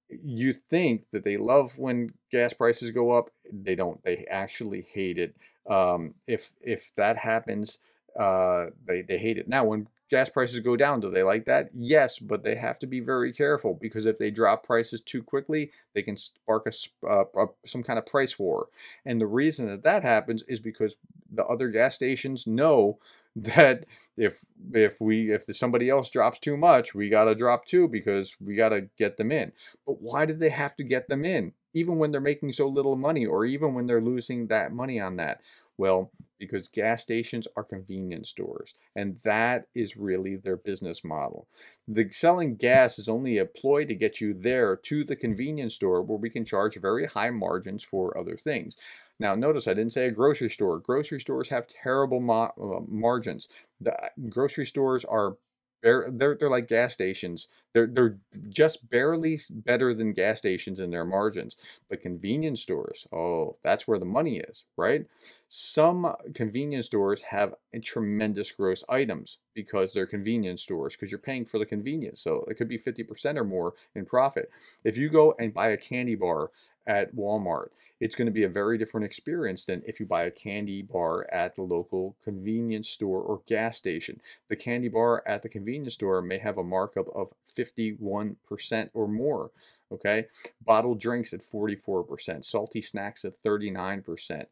you 0.10 0.54
think 0.54 1.06
that 1.12 1.24
they 1.24 1.38
love 1.38 1.80
when 1.80 2.14
gas 2.32 2.54
prices 2.54 2.92
go 2.92 3.12
up. 3.12 3.30
They 3.52 3.76
don't. 3.76 4.02
They 4.04 4.26
actually 4.30 4.86
hate 4.94 5.18
it. 5.18 5.36
Um, 5.70 6.14
if 6.28 6.52
if 6.62 6.92
that 6.96 7.18
happens, 7.18 7.80
uh, 8.18 8.68
they 8.86 9.02
they 9.02 9.18
hate 9.18 9.38
it. 9.38 9.48
Now, 9.48 9.64
when 9.66 9.88
gas 10.10 10.30
prices 10.30 10.60
go 10.60 10.76
down, 10.76 11.00
do 11.00 11.10
they 11.10 11.24
like 11.24 11.46
that? 11.46 11.70
Yes, 11.74 12.20
but 12.20 12.44
they 12.44 12.56
have 12.56 12.80
to 12.80 12.88
be 12.88 13.00
very 13.00 13.32
careful 13.34 13.74
because 13.80 14.06
if 14.06 14.18
they 14.18 14.32
drop 14.32 14.66
prices 14.66 15.02
too 15.02 15.24
quickly, 15.24 15.72
they 15.94 16.02
can 16.02 16.18
spark 16.18 16.68
a, 16.68 17.08
uh, 17.08 17.46
some 17.66 17.84
kind 17.84 17.98
of 18.00 18.06
price 18.06 18.38
war. 18.38 18.68
And 19.06 19.20
the 19.22 19.28
reason 19.28 19.68
that 19.68 19.84
that 19.84 20.04
happens 20.04 20.44
is 20.44 20.60
because 20.60 20.96
the 21.32 21.46
other 21.46 21.70
gas 21.70 21.96
stations 21.96 22.46
know 22.48 23.00
that 23.36 23.86
if 24.17 24.45
if 24.74 25.00
we 25.00 25.32
if 25.32 25.43
somebody 25.56 25.89
else 25.89 26.10
drops 26.10 26.39
too 26.39 26.58
much, 26.58 26.93
we 26.93 27.10
got 27.10 27.26
to 27.26 27.36
drop 27.36 27.65
too 27.65 27.88
because 27.88 28.36
we 28.39 28.56
got 28.56 28.69
to 28.69 28.89
get 28.97 29.17
them 29.17 29.32
in. 29.32 29.52
But 29.86 30.02
why 30.02 30.26
did 30.26 30.39
they 30.39 30.50
have 30.50 30.76
to 30.78 30.84
get 30.84 31.08
them 31.08 31.26
in 31.26 31.54
even 31.74 31.97
when 31.97 32.12
they're 32.12 32.21
making 32.21 32.52
so 32.52 32.67
little 32.67 32.95
money 32.95 33.26
or 33.26 33.45
even 33.45 33.74
when 33.74 33.88
they're 33.88 34.02
losing 34.02 34.47
that 34.47 34.74
money 34.74 35.00
on 35.00 35.15
that? 35.17 35.41
Well, 35.78 36.12
because 36.38 36.67
gas 36.67 37.02
stations 37.02 37.47
are 37.56 37.63
convenience 37.63 38.30
stores, 38.30 38.74
and 38.95 39.19
that 39.24 39.65
is 39.74 39.97
really 39.97 40.36
their 40.36 40.58
business 40.58 41.04
model. 41.04 41.47
The 41.88 42.10
selling 42.10 42.56
gas 42.56 43.00
is 43.00 43.08
only 43.08 43.38
a 43.38 43.45
ploy 43.45 43.86
to 43.86 43.95
get 43.95 44.21
you 44.21 44.34
there 44.34 44.76
to 44.76 45.04
the 45.04 45.15
convenience 45.15 45.76
store 45.76 46.02
where 46.02 46.17
we 46.17 46.30
can 46.30 46.45
charge 46.45 46.76
very 46.76 47.06
high 47.06 47.32
margins 47.32 47.84
for 47.84 48.15
other 48.17 48.38
things. 48.38 48.76
Now, 49.22 49.36
notice 49.36 49.68
I 49.68 49.76
didn't 49.76 49.94
say 49.94 50.08
a 50.08 50.12
grocery 50.12 50.50
store. 50.50 50.80
Grocery 50.80 51.22
stores 51.22 51.50
have 51.50 51.68
terrible 51.68 52.18
uh, 52.32 52.80
margins. 52.88 53.48
The 53.80 53.94
uh, 53.94 54.10
grocery 54.30 54.66
stores 54.66 55.06
are 55.06 55.38
they're, 55.84 56.08
they're, 56.12 56.36
they're 56.36 56.50
like 56.50 56.68
gas 56.68 56.94
stations. 56.94 57.48
They're, 57.74 57.88
they're 57.88 58.18
just 58.50 58.90
barely 58.90 59.40
better 59.50 59.94
than 59.94 60.14
gas 60.14 60.40
stations 60.40 60.80
in 60.80 60.90
their 60.90 61.06
margins. 61.06 61.56
But 61.88 62.02
convenience 62.02 62.62
stores, 62.62 63.08
oh, 63.12 63.58
that's 63.64 63.88
where 63.88 64.00
the 64.00 64.06
money 64.06 64.38
is, 64.38 64.66
right? 64.76 65.06
Some 65.48 66.16
convenience 66.34 66.88
stores 66.88 67.22
have 67.22 67.56
tremendous 67.84 68.52
gross 68.52 68.84
items 68.90 69.38
because 69.54 69.94
they're 69.94 70.08
convenience 70.08 70.64
stores, 70.64 70.96
because 70.96 71.12
you're 71.12 71.20
paying 71.20 71.46
for 71.46 71.60
the 71.60 71.66
convenience. 71.66 72.22
So 72.22 72.44
it 72.48 72.56
could 72.56 72.70
be 72.70 72.80
50% 72.80 73.38
or 73.38 73.44
more 73.44 73.74
in 73.94 74.06
profit. 74.06 74.50
If 74.84 74.98
you 74.98 75.10
go 75.10 75.36
and 75.40 75.54
buy 75.54 75.70
a 75.70 75.78
candy 75.78 76.16
bar 76.16 76.50
at 76.88 77.15
Walmart, 77.15 77.70
it's 78.00 78.15
going 78.15 78.26
to 78.26 78.32
be 78.32 78.44
a 78.44 78.50
very 78.50 78.78
different 78.78 79.06
experience 79.06 79.65
than 79.65 79.84
if 79.86 80.00
you 80.00 80.06
buy 80.06 80.24
a 80.24 80.32
candy 80.32 80.82
bar 80.82 81.28
at 81.32 81.56
the 81.56 81.62
local 81.62 82.15
convenience 82.24 82.89
store 82.89 83.22
or 83.22 83.41
gas 83.48 83.78
station. 83.78 84.20
The 84.50 84.56
candy 84.56 84.89
bar 84.89 85.24
at 85.26 85.44
the 85.44 85.50
convenience 85.50 85.94
store 85.94 86.22
may 86.22 86.39
have 86.39 86.58
a 86.58 86.63
markup 86.63 87.08
of 87.15 87.30
51% 87.56 88.89
or 88.94 89.08
more. 89.08 89.52
Okay, 89.91 90.28
bottled 90.65 91.02
drinks 91.02 91.34
at 91.34 91.41
44%, 91.41 92.46
salty 92.46 92.82
snacks 92.82 93.26
at 93.26 93.44
39%, 93.44 94.46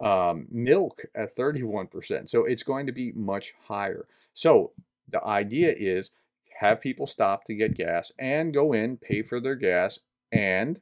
um, 0.00 0.46
milk 0.50 1.04
at 1.14 1.36
31%. 1.36 2.30
So 2.30 2.46
it's 2.46 2.62
going 2.62 2.86
to 2.86 2.92
be 2.92 3.12
much 3.12 3.52
higher. 3.68 4.06
So 4.32 4.72
the 5.06 5.22
idea 5.22 5.74
is 5.76 6.12
have 6.60 6.80
people 6.80 7.06
stop 7.06 7.44
to 7.44 7.54
get 7.54 7.74
gas 7.74 8.10
and 8.18 8.54
go 8.54 8.72
in, 8.72 8.96
pay 8.96 9.22
for 9.22 9.38
their 9.38 9.54
gas, 9.54 10.00
and 10.32 10.80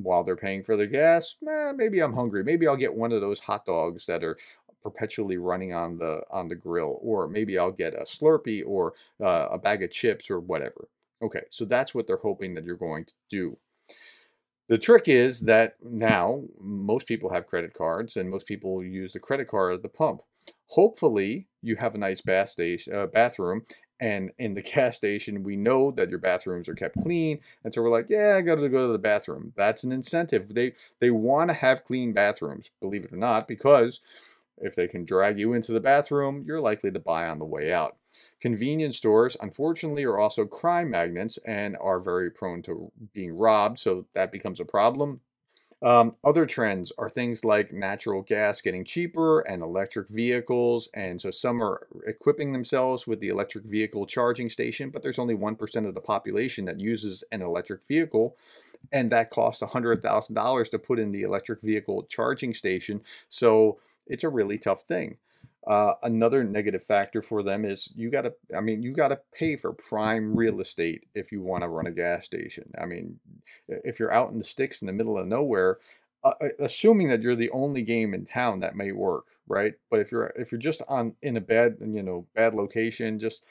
while 0.00 0.24
they're 0.24 0.36
paying 0.36 0.62
for 0.62 0.76
their 0.76 0.86
gas, 0.86 1.36
eh, 1.48 1.72
maybe 1.74 2.00
I'm 2.00 2.14
hungry. 2.14 2.44
Maybe 2.44 2.66
I'll 2.66 2.76
get 2.76 2.94
one 2.94 3.12
of 3.12 3.20
those 3.20 3.40
hot 3.40 3.66
dogs 3.66 4.06
that 4.06 4.24
are 4.24 4.36
perpetually 4.82 5.36
running 5.36 5.72
on 5.74 5.98
the 5.98 6.22
on 6.30 6.48
the 6.48 6.54
grill, 6.54 6.98
or 7.02 7.28
maybe 7.28 7.58
I'll 7.58 7.72
get 7.72 7.94
a 7.94 8.02
Slurpee 8.02 8.62
or 8.66 8.94
uh, 9.20 9.48
a 9.50 9.58
bag 9.58 9.82
of 9.82 9.90
chips 9.90 10.30
or 10.30 10.40
whatever. 10.40 10.88
Okay, 11.20 11.42
so 11.50 11.64
that's 11.64 11.94
what 11.94 12.06
they're 12.06 12.18
hoping 12.18 12.54
that 12.54 12.64
you're 12.64 12.76
going 12.76 13.04
to 13.04 13.14
do. 13.28 13.58
The 14.68 14.78
trick 14.78 15.08
is 15.08 15.40
that 15.42 15.76
now 15.82 16.44
most 16.60 17.06
people 17.06 17.32
have 17.32 17.46
credit 17.46 17.72
cards 17.72 18.16
and 18.16 18.30
most 18.30 18.46
people 18.46 18.84
use 18.84 19.14
the 19.14 19.18
credit 19.18 19.48
card 19.48 19.74
at 19.74 19.82
the 19.82 19.88
pump. 19.88 20.22
Hopefully, 20.68 21.48
you 21.62 21.76
have 21.76 21.94
a 21.94 21.98
nice 21.98 22.20
bath 22.20 22.50
station, 22.50 22.94
uh, 22.94 23.06
bathroom 23.06 23.62
and 24.00 24.30
in 24.38 24.54
the 24.54 24.62
gas 24.74 24.96
station, 24.96 25.42
we 25.42 25.56
know 25.56 25.90
that 25.92 26.10
your 26.10 26.18
bathrooms 26.18 26.68
are 26.68 26.74
kept 26.74 27.00
clean, 27.02 27.40
and 27.64 27.72
so 27.72 27.82
we're 27.82 27.90
like, 27.90 28.08
yeah, 28.08 28.36
I 28.36 28.40
got 28.42 28.56
to 28.56 28.68
go 28.68 28.86
to 28.86 28.92
the 28.92 28.98
bathroom. 28.98 29.52
That's 29.56 29.84
an 29.84 29.92
incentive. 29.92 30.54
They 30.54 30.74
they 31.00 31.10
want 31.10 31.50
to 31.50 31.54
have 31.54 31.84
clean 31.84 32.12
bathrooms, 32.12 32.70
believe 32.80 33.04
it 33.04 33.12
or 33.12 33.16
not, 33.16 33.48
because 33.48 34.00
if 34.60 34.74
they 34.74 34.88
can 34.88 35.04
drag 35.04 35.38
you 35.38 35.52
into 35.52 35.72
the 35.72 35.80
bathroom, 35.80 36.44
you're 36.46 36.60
likely 36.60 36.90
to 36.90 36.98
buy 36.98 37.28
on 37.28 37.38
the 37.38 37.44
way 37.44 37.72
out. 37.72 37.96
Convenience 38.40 38.96
stores, 38.96 39.36
unfortunately, 39.40 40.04
are 40.04 40.18
also 40.18 40.46
crime 40.46 40.90
magnets 40.90 41.38
and 41.44 41.76
are 41.80 41.98
very 41.98 42.30
prone 42.30 42.62
to 42.62 42.92
being 43.12 43.36
robbed, 43.36 43.78
so 43.78 44.06
that 44.14 44.32
becomes 44.32 44.60
a 44.60 44.64
problem. 44.64 45.20
Um, 45.80 46.16
other 46.24 46.44
trends 46.44 46.92
are 46.98 47.08
things 47.08 47.44
like 47.44 47.72
natural 47.72 48.22
gas 48.22 48.60
getting 48.60 48.84
cheaper 48.84 49.40
and 49.40 49.62
electric 49.62 50.08
vehicles. 50.08 50.88
And 50.92 51.20
so 51.20 51.30
some 51.30 51.62
are 51.62 51.86
equipping 52.06 52.52
themselves 52.52 53.06
with 53.06 53.20
the 53.20 53.28
electric 53.28 53.64
vehicle 53.64 54.04
charging 54.06 54.48
station, 54.50 54.90
but 54.90 55.02
there's 55.02 55.20
only 55.20 55.36
1% 55.36 55.86
of 55.86 55.94
the 55.94 56.00
population 56.00 56.64
that 56.64 56.80
uses 56.80 57.22
an 57.30 57.42
electric 57.42 57.84
vehicle. 57.86 58.36
And 58.92 59.12
that 59.12 59.30
costs 59.30 59.62
$100,000 59.62 60.70
to 60.70 60.78
put 60.78 60.98
in 60.98 61.12
the 61.12 61.22
electric 61.22 61.62
vehicle 61.62 62.04
charging 62.04 62.54
station. 62.54 63.02
So 63.28 63.78
it's 64.06 64.24
a 64.24 64.28
really 64.28 64.58
tough 64.58 64.82
thing. 64.82 65.18
Uh, 65.68 65.94
another 66.02 66.42
negative 66.42 66.82
factor 66.82 67.20
for 67.20 67.42
them 67.42 67.66
is 67.66 67.90
you 67.94 68.10
got 68.10 68.22
to, 68.22 68.32
I 68.56 68.60
mean, 68.60 68.82
you 68.82 68.90
got 68.90 69.08
to 69.08 69.20
pay 69.34 69.54
for 69.54 69.70
prime 69.74 70.34
real 70.34 70.62
estate 70.62 71.04
if 71.14 71.30
you 71.30 71.42
want 71.42 71.62
to 71.62 71.68
run 71.68 71.86
a 71.86 71.90
gas 71.90 72.24
station. 72.24 72.72
I 72.80 72.86
mean, 72.86 73.20
if 73.68 74.00
you're 74.00 74.10
out 74.10 74.30
in 74.30 74.38
the 74.38 74.44
sticks 74.44 74.80
in 74.80 74.86
the 74.86 74.94
middle 74.94 75.18
of 75.18 75.26
nowhere, 75.26 75.76
uh, 76.24 76.32
uh, 76.40 76.48
assuming 76.58 77.08
that 77.08 77.20
you're 77.20 77.36
the 77.36 77.50
only 77.50 77.82
game 77.82 78.14
in 78.14 78.24
town, 78.24 78.60
that 78.60 78.76
may 78.76 78.92
work, 78.92 79.26
right? 79.46 79.74
But 79.90 80.00
if 80.00 80.10
you're 80.10 80.32
if 80.36 80.50
you're 80.50 80.58
just 80.58 80.82
on 80.88 81.14
in 81.22 81.36
a 81.36 81.40
bad, 81.40 81.76
you 81.80 82.02
know, 82.02 82.26
bad 82.34 82.54
location, 82.54 83.18
just 83.18 83.44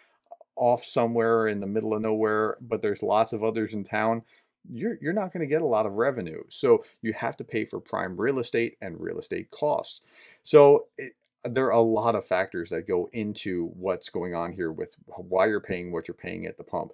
off 0.55 0.83
somewhere 0.83 1.47
in 1.47 1.59
the 1.59 1.67
middle 1.67 1.93
of 1.93 2.01
nowhere, 2.01 2.57
but 2.59 2.81
there's 2.81 3.03
lots 3.03 3.31
of 3.31 3.43
others 3.43 3.73
in 3.75 3.83
town, 3.83 4.23
you're 4.69 4.97
you're 5.01 5.13
not 5.13 5.31
going 5.31 5.41
to 5.41 5.47
get 5.47 5.61
a 5.61 5.67
lot 5.67 5.85
of 5.85 5.93
revenue. 5.93 6.41
So 6.49 6.83
you 7.01 7.13
have 7.13 7.37
to 7.37 7.43
pay 7.43 7.63
for 7.63 7.79
prime 7.79 8.19
real 8.19 8.39
estate 8.39 8.75
and 8.81 8.99
real 8.99 9.19
estate 9.19 9.51
costs. 9.51 10.01
So 10.43 10.87
it, 10.97 11.13
there 11.47 11.67
are 11.67 11.71
a 11.71 11.81
lot 11.81 12.15
of 12.15 12.25
factors 12.25 12.69
that 12.69 12.87
go 12.87 13.09
into 13.13 13.67
what's 13.75 14.09
going 14.09 14.33
on 14.33 14.51
here 14.51 14.71
with 14.71 14.95
why 15.07 15.47
you're 15.47 15.59
paying 15.59 15.91
what 15.91 16.07
you're 16.07 16.15
paying 16.15 16.45
at 16.45 16.57
the 16.57 16.63
pump. 16.63 16.91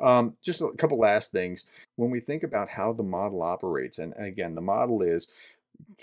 Um, 0.00 0.36
just 0.42 0.60
a 0.60 0.70
couple 0.76 0.98
last 0.98 1.32
things. 1.32 1.64
When 1.96 2.10
we 2.10 2.20
think 2.20 2.42
about 2.42 2.68
how 2.68 2.92
the 2.92 3.02
model 3.02 3.42
operates, 3.42 3.98
and 3.98 4.12
again, 4.18 4.54
the 4.54 4.60
model 4.60 5.02
is 5.02 5.28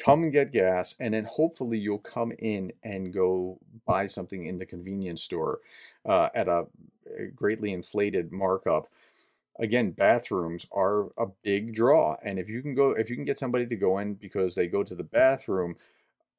come 0.03 0.23
and 0.23 0.31
get 0.31 0.51
gas, 0.51 0.95
and 0.99 1.13
then 1.13 1.25
hopefully 1.25 1.77
you'll 1.77 1.99
come 1.99 2.31
in 2.39 2.71
and 2.83 3.13
go 3.13 3.59
buy 3.85 4.05
something 4.05 4.45
in 4.45 4.57
the 4.57 4.65
convenience 4.65 5.23
store 5.23 5.59
uh, 6.05 6.29
at 6.33 6.47
a 6.47 6.67
greatly 7.35 7.73
inflated 7.73 8.31
markup. 8.31 8.87
Again, 9.59 9.91
bathrooms 9.91 10.65
are 10.71 11.09
a 11.17 11.27
big 11.43 11.75
draw, 11.75 12.17
and 12.23 12.39
if 12.39 12.49
you 12.49 12.61
can 12.61 12.73
go, 12.73 12.91
if 12.91 13.09
you 13.09 13.15
can 13.15 13.25
get 13.25 13.37
somebody 13.37 13.67
to 13.67 13.75
go 13.75 13.99
in 13.99 14.15
because 14.15 14.55
they 14.55 14.67
go 14.67 14.83
to 14.83 14.95
the 14.95 15.03
bathroom 15.03 15.75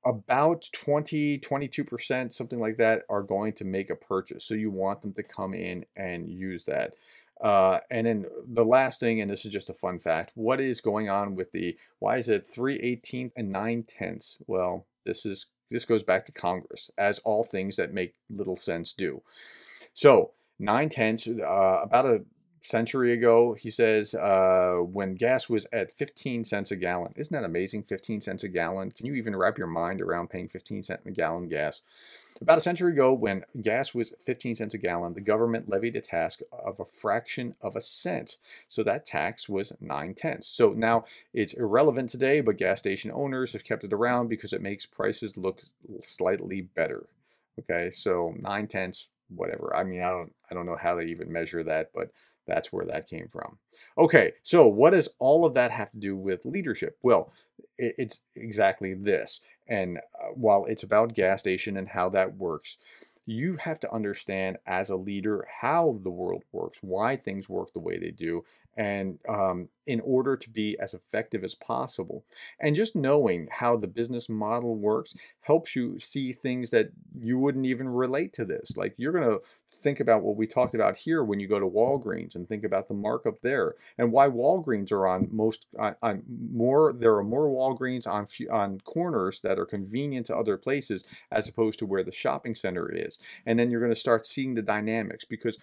about 0.06 0.68
20 0.72 1.38
22% 1.38 2.32
something 2.32 2.60
like 2.60 2.76
that 2.76 3.02
are 3.08 3.22
going 3.22 3.52
to 3.54 3.64
make 3.64 3.90
a 3.90 3.96
purchase. 3.96 4.44
So 4.44 4.54
you 4.54 4.70
want 4.70 5.02
them 5.02 5.12
to 5.14 5.22
come 5.22 5.54
in 5.54 5.84
and 5.96 6.28
use 6.28 6.64
that. 6.66 6.94
Uh, 7.40 7.80
and 7.90 8.06
then 8.06 8.26
the 8.46 8.64
last 8.64 9.00
thing 9.00 9.20
and 9.20 9.30
this 9.30 9.44
is 9.44 9.52
just 9.52 9.68
a 9.68 9.74
fun 9.74 9.98
fact 9.98 10.30
what 10.34 10.60
is 10.60 10.80
going 10.80 11.08
on 11.10 11.34
with 11.34 11.50
the 11.50 11.76
why 11.98 12.16
is 12.16 12.28
it 12.28 12.46
3 12.46 12.78
18th 12.78 13.32
and 13.36 13.50
9 13.50 13.84
tenths? 13.88 14.38
Well 14.46 14.86
this 15.04 15.26
is 15.26 15.46
this 15.70 15.84
goes 15.84 16.02
back 16.02 16.26
to 16.26 16.32
congress 16.32 16.90
as 16.96 17.18
all 17.20 17.42
things 17.42 17.76
that 17.76 17.92
make 17.92 18.14
little 18.30 18.56
sense 18.56 18.92
do. 18.92 19.22
So 19.92 20.32
9 20.58 20.88
tenths 20.88 21.28
uh, 21.28 21.80
about 21.82 22.06
a 22.06 22.24
century 22.64 23.12
ago. 23.12 23.54
He 23.54 23.70
says 23.70 24.14
uh, 24.14 24.78
when 24.80 25.14
gas 25.14 25.48
was 25.48 25.66
at 25.72 25.92
15 25.92 26.44
cents 26.44 26.70
a 26.70 26.76
gallon. 26.76 27.12
Isn't 27.16 27.34
that 27.34 27.44
amazing? 27.44 27.84
15 27.84 28.22
cents 28.22 28.42
a 28.42 28.48
gallon. 28.48 28.90
Can 28.90 29.06
you 29.06 29.14
even 29.14 29.36
wrap 29.36 29.58
your 29.58 29.66
mind 29.66 30.00
around 30.00 30.30
paying 30.30 30.48
15 30.48 30.82
cents 30.82 31.06
a 31.06 31.10
gallon 31.10 31.48
gas? 31.48 31.82
About 32.40 32.58
a 32.58 32.62
century 32.62 32.92
ago, 32.92 33.12
when 33.12 33.44
gas 33.62 33.94
was 33.94 34.12
15 34.24 34.56
cents 34.56 34.74
a 34.74 34.78
gallon, 34.78 35.14
the 35.14 35.20
government 35.20 35.68
levied 35.68 35.94
a 35.94 36.00
tax 36.00 36.42
of 36.52 36.80
a 36.80 36.84
fraction 36.84 37.54
of 37.60 37.76
a 37.76 37.80
cent. 37.80 38.38
So 38.66 38.82
that 38.82 39.06
tax 39.06 39.48
was 39.48 39.72
nine 39.80 40.14
tenths. 40.14 40.48
So 40.48 40.72
now 40.72 41.04
it's 41.32 41.52
irrelevant 41.52 42.10
today, 42.10 42.40
but 42.40 42.56
gas 42.56 42.80
station 42.80 43.12
owners 43.14 43.52
have 43.52 43.62
kept 43.62 43.84
it 43.84 43.92
around 43.92 44.28
because 44.28 44.52
it 44.52 44.62
makes 44.62 44.84
prices 44.84 45.36
look 45.36 45.62
slightly 46.00 46.62
better. 46.62 47.06
Okay, 47.60 47.90
so 47.90 48.34
nine 48.40 48.66
tenths, 48.66 49.06
whatever. 49.28 49.74
I 49.76 49.84
mean, 49.84 50.00
I 50.00 50.10
don't, 50.10 50.34
I 50.50 50.54
don't 50.54 50.66
know 50.66 50.78
how 50.80 50.96
they 50.96 51.04
even 51.04 51.32
measure 51.32 51.62
that, 51.62 51.90
but 51.94 52.10
that's 52.46 52.72
where 52.72 52.86
that 52.86 53.08
came 53.08 53.28
from. 53.28 53.58
Okay, 53.96 54.32
so 54.42 54.66
what 54.66 54.90
does 54.90 55.08
all 55.18 55.44
of 55.44 55.54
that 55.54 55.70
have 55.70 55.90
to 55.92 55.98
do 55.98 56.16
with 56.16 56.44
leadership? 56.44 56.98
Well, 57.02 57.32
it's 57.78 58.20
exactly 58.34 58.94
this. 58.94 59.40
And 59.66 59.98
uh, 59.98 60.28
while 60.34 60.64
it's 60.66 60.82
about 60.82 61.14
gas 61.14 61.40
station 61.40 61.76
and 61.76 61.88
how 61.88 62.08
that 62.10 62.36
works, 62.36 62.76
you 63.26 63.56
have 63.56 63.80
to 63.80 63.92
understand 63.92 64.58
as 64.66 64.90
a 64.90 64.96
leader 64.96 65.46
how 65.60 65.98
the 66.02 66.10
world 66.10 66.42
works, 66.52 66.78
why 66.82 67.16
things 67.16 67.48
work 67.48 67.72
the 67.72 67.80
way 67.80 67.98
they 67.98 68.10
do, 68.10 68.44
and 68.76 69.18
um, 69.28 69.68
in 69.86 70.00
order 70.00 70.36
to 70.36 70.50
be 70.50 70.78
as 70.78 70.94
effective 70.94 71.44
as 71.44 71.54
possible. 71.54 72.24
And 72.58 72.74
just 72.74 72.96
knowing 72.96 73.48
how 73.50 73.76
the 73.76 73.86
business 73.86 74.28
model 74.28 74.76
works 74.76 75.14
helps 75.42 75.76
you 75.76 75.98
see 75.98 76.32
things 76.32 76.70
that 76.70 76.90
you 77.18 77.38
wouldn't 77.38 77.66
even 77.66 77.88
relate 77.88 78.32
to 78.34 78.44
this. 78.44 78.76
Like 78.76 78.94
you're 78.96 79.12
going 79.12 79.28
to 79.28 79.42
think 79.68 80.00
about 80.00 80.22
what 80.22 80.36
we 80.36 80.46
talked 80.46 80.74
about 80.74 80.96
here 80.96 81.22
when 81.22 81.40
you 81.40 81.48
go 81.48 81.58
to 81.58 81.66
Walgreens 81.66 82.34
and 82.34 82.48
think 82.48 82.64
about 82.64 82.88
the 82.88 82.94
markup 82.94 83.40
there 83.42 83.74
and 83.98 84.12
why 84.12 84.28
Walgreens 84.28 84.92
are 84.92 85.06
on 85.06 85.28
most 85.30 85.66
on, 85.78 85.96
on 86.02 86.22
more 86.52 86.92
there 86.92 87.16
are 87.16 87.24
more 87.24 87.48
Walgreens 87.48 88.06
on 88.06 88.26
on 88.50 88.80
corners 88.80 89.40
that 89.40 89.58
are 89.58 89.66
convenient 89.66 90.26
to 90.26 90.36
other 90.36 90.56
places 90.56 91.04
as 91.30 91.48
opposed 91.48 91.78
to 91.80 91.86
where 91.86 92.02
the 92.02 92.12
shopping 92.12 92.54
center 92.54 92.90
is. 92.90 93.18
And 93.44 93.58
then 93.58 93.70
you're 93.70 93.80
going 93.80 93.92
to 93.92 93.96
start 93.96 94.26
seeing 94.26 94.54
the 94.54 94.62
dynamics 94.62 95.24
because 95.24 95.58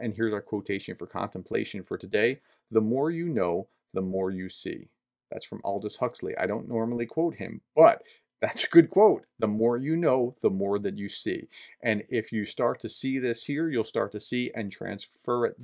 and 0.00 0.14
here's 0.14 0.32
our 0.32 0.40
quotation 0.40 0.94
for 0.94 1.06
contemplation 1.06 1.82
for 1.82 1.96
today 1.96 2.40
the 2.70 2.80
more 2.80 3.10
you 3.10 3.28
know, 3.28 3.68
the 3.92 4.02
more 4.02 4.30
you 4.30 4.48
see. 4.48 4.88
That's 5.30 5.46
from 5.46 5.60
Aldous 5.64 5.96
Huxley. 5.96 6.36
I 6.36 6.46
don't 6.46 6.68
normally 6.68 7.06
quote 7.06 7.36
him, 7.36 7.60
but 7.74 8.02
that's 8.40 8.64
a 8.64 8.68
good 8.68 8.90
quote. 8.90 9.26
The 9.38 9.48
more 9.48 9.76
you 9.76 9.96
know, 9.96 10.34
the 10.40 10.50
more 10.50 10.78
that 10.78 10.96
you 10.96 11.08
see. 11.08 11.48
And 11.82 12.04
if 12.08 12.32
you 12.32 12.44
start 12.44 12.80
to 12.80 12.88
see 12.88 13.18
this 13.18 13.44
here, 13.44 13.68
you'll 13.68 13.84
start 13.84 14.12
to 14.12 14.20
see 14.20 14.50
and 14.54 14.72
transfer 14.72 15.46
it 15.46 15.56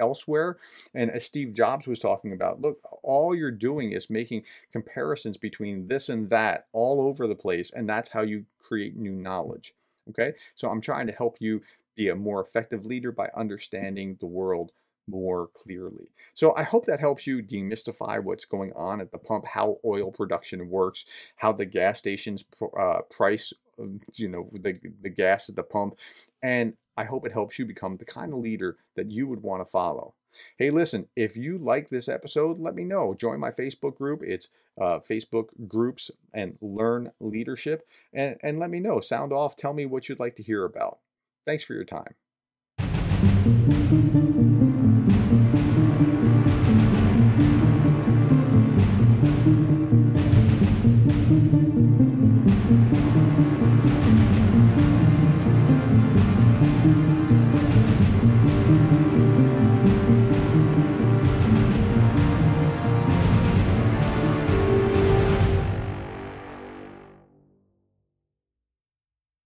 elsewhere. 0.00 0.56
And 0.94 1.12
as 1.12 1.24
Steve 1.24 1.52
Jobs 1.52 1.86
was 1.86 2.00
talking 2.00 2.32
about, 2.32 2.60
look, 2.60 2.80
all 3.04 3.36
you're 3.36 3.52
doing 3.52 3.92
is 3.92 4.10
making 4.10 4.42
comparisons 4.72 5.36
between 5.36 5.86
this 5.86 6.08
and 6.08 6.28
that 6.30 6.66
all 6.72 7.00
over 7.00 7.28
the 7.28 7.36
place. 7.36 7.70
And 7.70 7.88
that's 7.88 8.08
how 8.08 8.22
you 8.22 8.46
create 8.58 8.96
new 8.96 9.12
knowledge. 9.12 9.74
Okay. 10.10 10.32
So 10.54 10.68
I'm 10.68 10.80
trying 10.80 11.06
to 11.06 11.12
help 11.12 11.36
you 11.40 11.62
be 11.94 12.08
a 12.08 12.14
more 12.14 12.42
effective 12.42 12.84
leader 12.86 13.12
by 13.12 13.30
understanding 13.36 14.16
the 14.20 14.26
world 14.26 14.72
more 15.06 15.48
clearly. 15.54 16.08
So 16.32 16.54
I 16.56 16.62
hope 16.62 16.86
that 16.86 17.00
helps 17.00 17.26
you 17.26 17.42
demystify 17.42 18.22
what's 18.22 18.44
going 18.44 18.72
on 18.74 19.00
at 19.00 19.12
the 19.12 19.18
pump, 19.18 19.46
how 19.46 19.78
oil 19.84 20.10
production 20.10 20.68
works, 20.68 21.04
how 21.36 21.52
the 21.52 21.66
gas 21.66 21.98
stations 21.98 22.44
uh, 22.78 23.02
price, 23.10 23.52
um, 23.78 24.00
you 24.14 24.28
know, 24.28 24.48
the, 24.52 24.78
the 25.02 25.10
gas 25.10 25.48
at 25.48 25.56
the 25.56 25.62
pump. 25.62 25.98
And 26.42 26.74
I 26.96 27.04
hope 27.04 27.26
it 27.26 27.32
helps 27.32 27.58
you 27.58 27.66
become 27.66 27.96
the 27.96 28.04
kind 28.04 28.32
of 28.32 28.38
leader 28.38 28.78
that 28.96 29.10
you 29.10 29.26
would 29.26 29.42
want 29.42 29.64
to 29.64 29.70
follow. 29.70 30.14
Hey, 30.58 30.70
listen, 30.70 31.06
if 31.14 31.36
you 31.36 31.58
like 31.58 31.90
this 31.90 32.08
episode, 32.08 32.58
let 32.58 32.74
me 32.74 32.84
know. 32.84 33.14
Join 33.14 33.38
my 33.38 33.50
Facebook 33.50 33.96
group. 33.96 34.22
It's 34.24 34.48
uh, 34.80 34.98
Facebook 34.98 35.48
groups 35.68 36.10
and 36.32 36.56
learn 36.60 37.12
leadership. 37.20 37.86
And, 38.12 38.36
and 38.42 38.58
let 38.58 38.70
me 38.70 38.80
know. 38.80 39.00
Sound 39.00 39.32
off. 39.32 39.54
Tell 39.54 39.74
me 39.74 39.86
what 39.86 40.08
you'd 40.08 40.18
like 40.18 40.34
to 40.36 40.42
hear 40.42 40.64
about. 40.64 40.98
Thanks 41.46 41.64
for 41.64 41.74
your 41.74 41.84
time. 41.84 42.14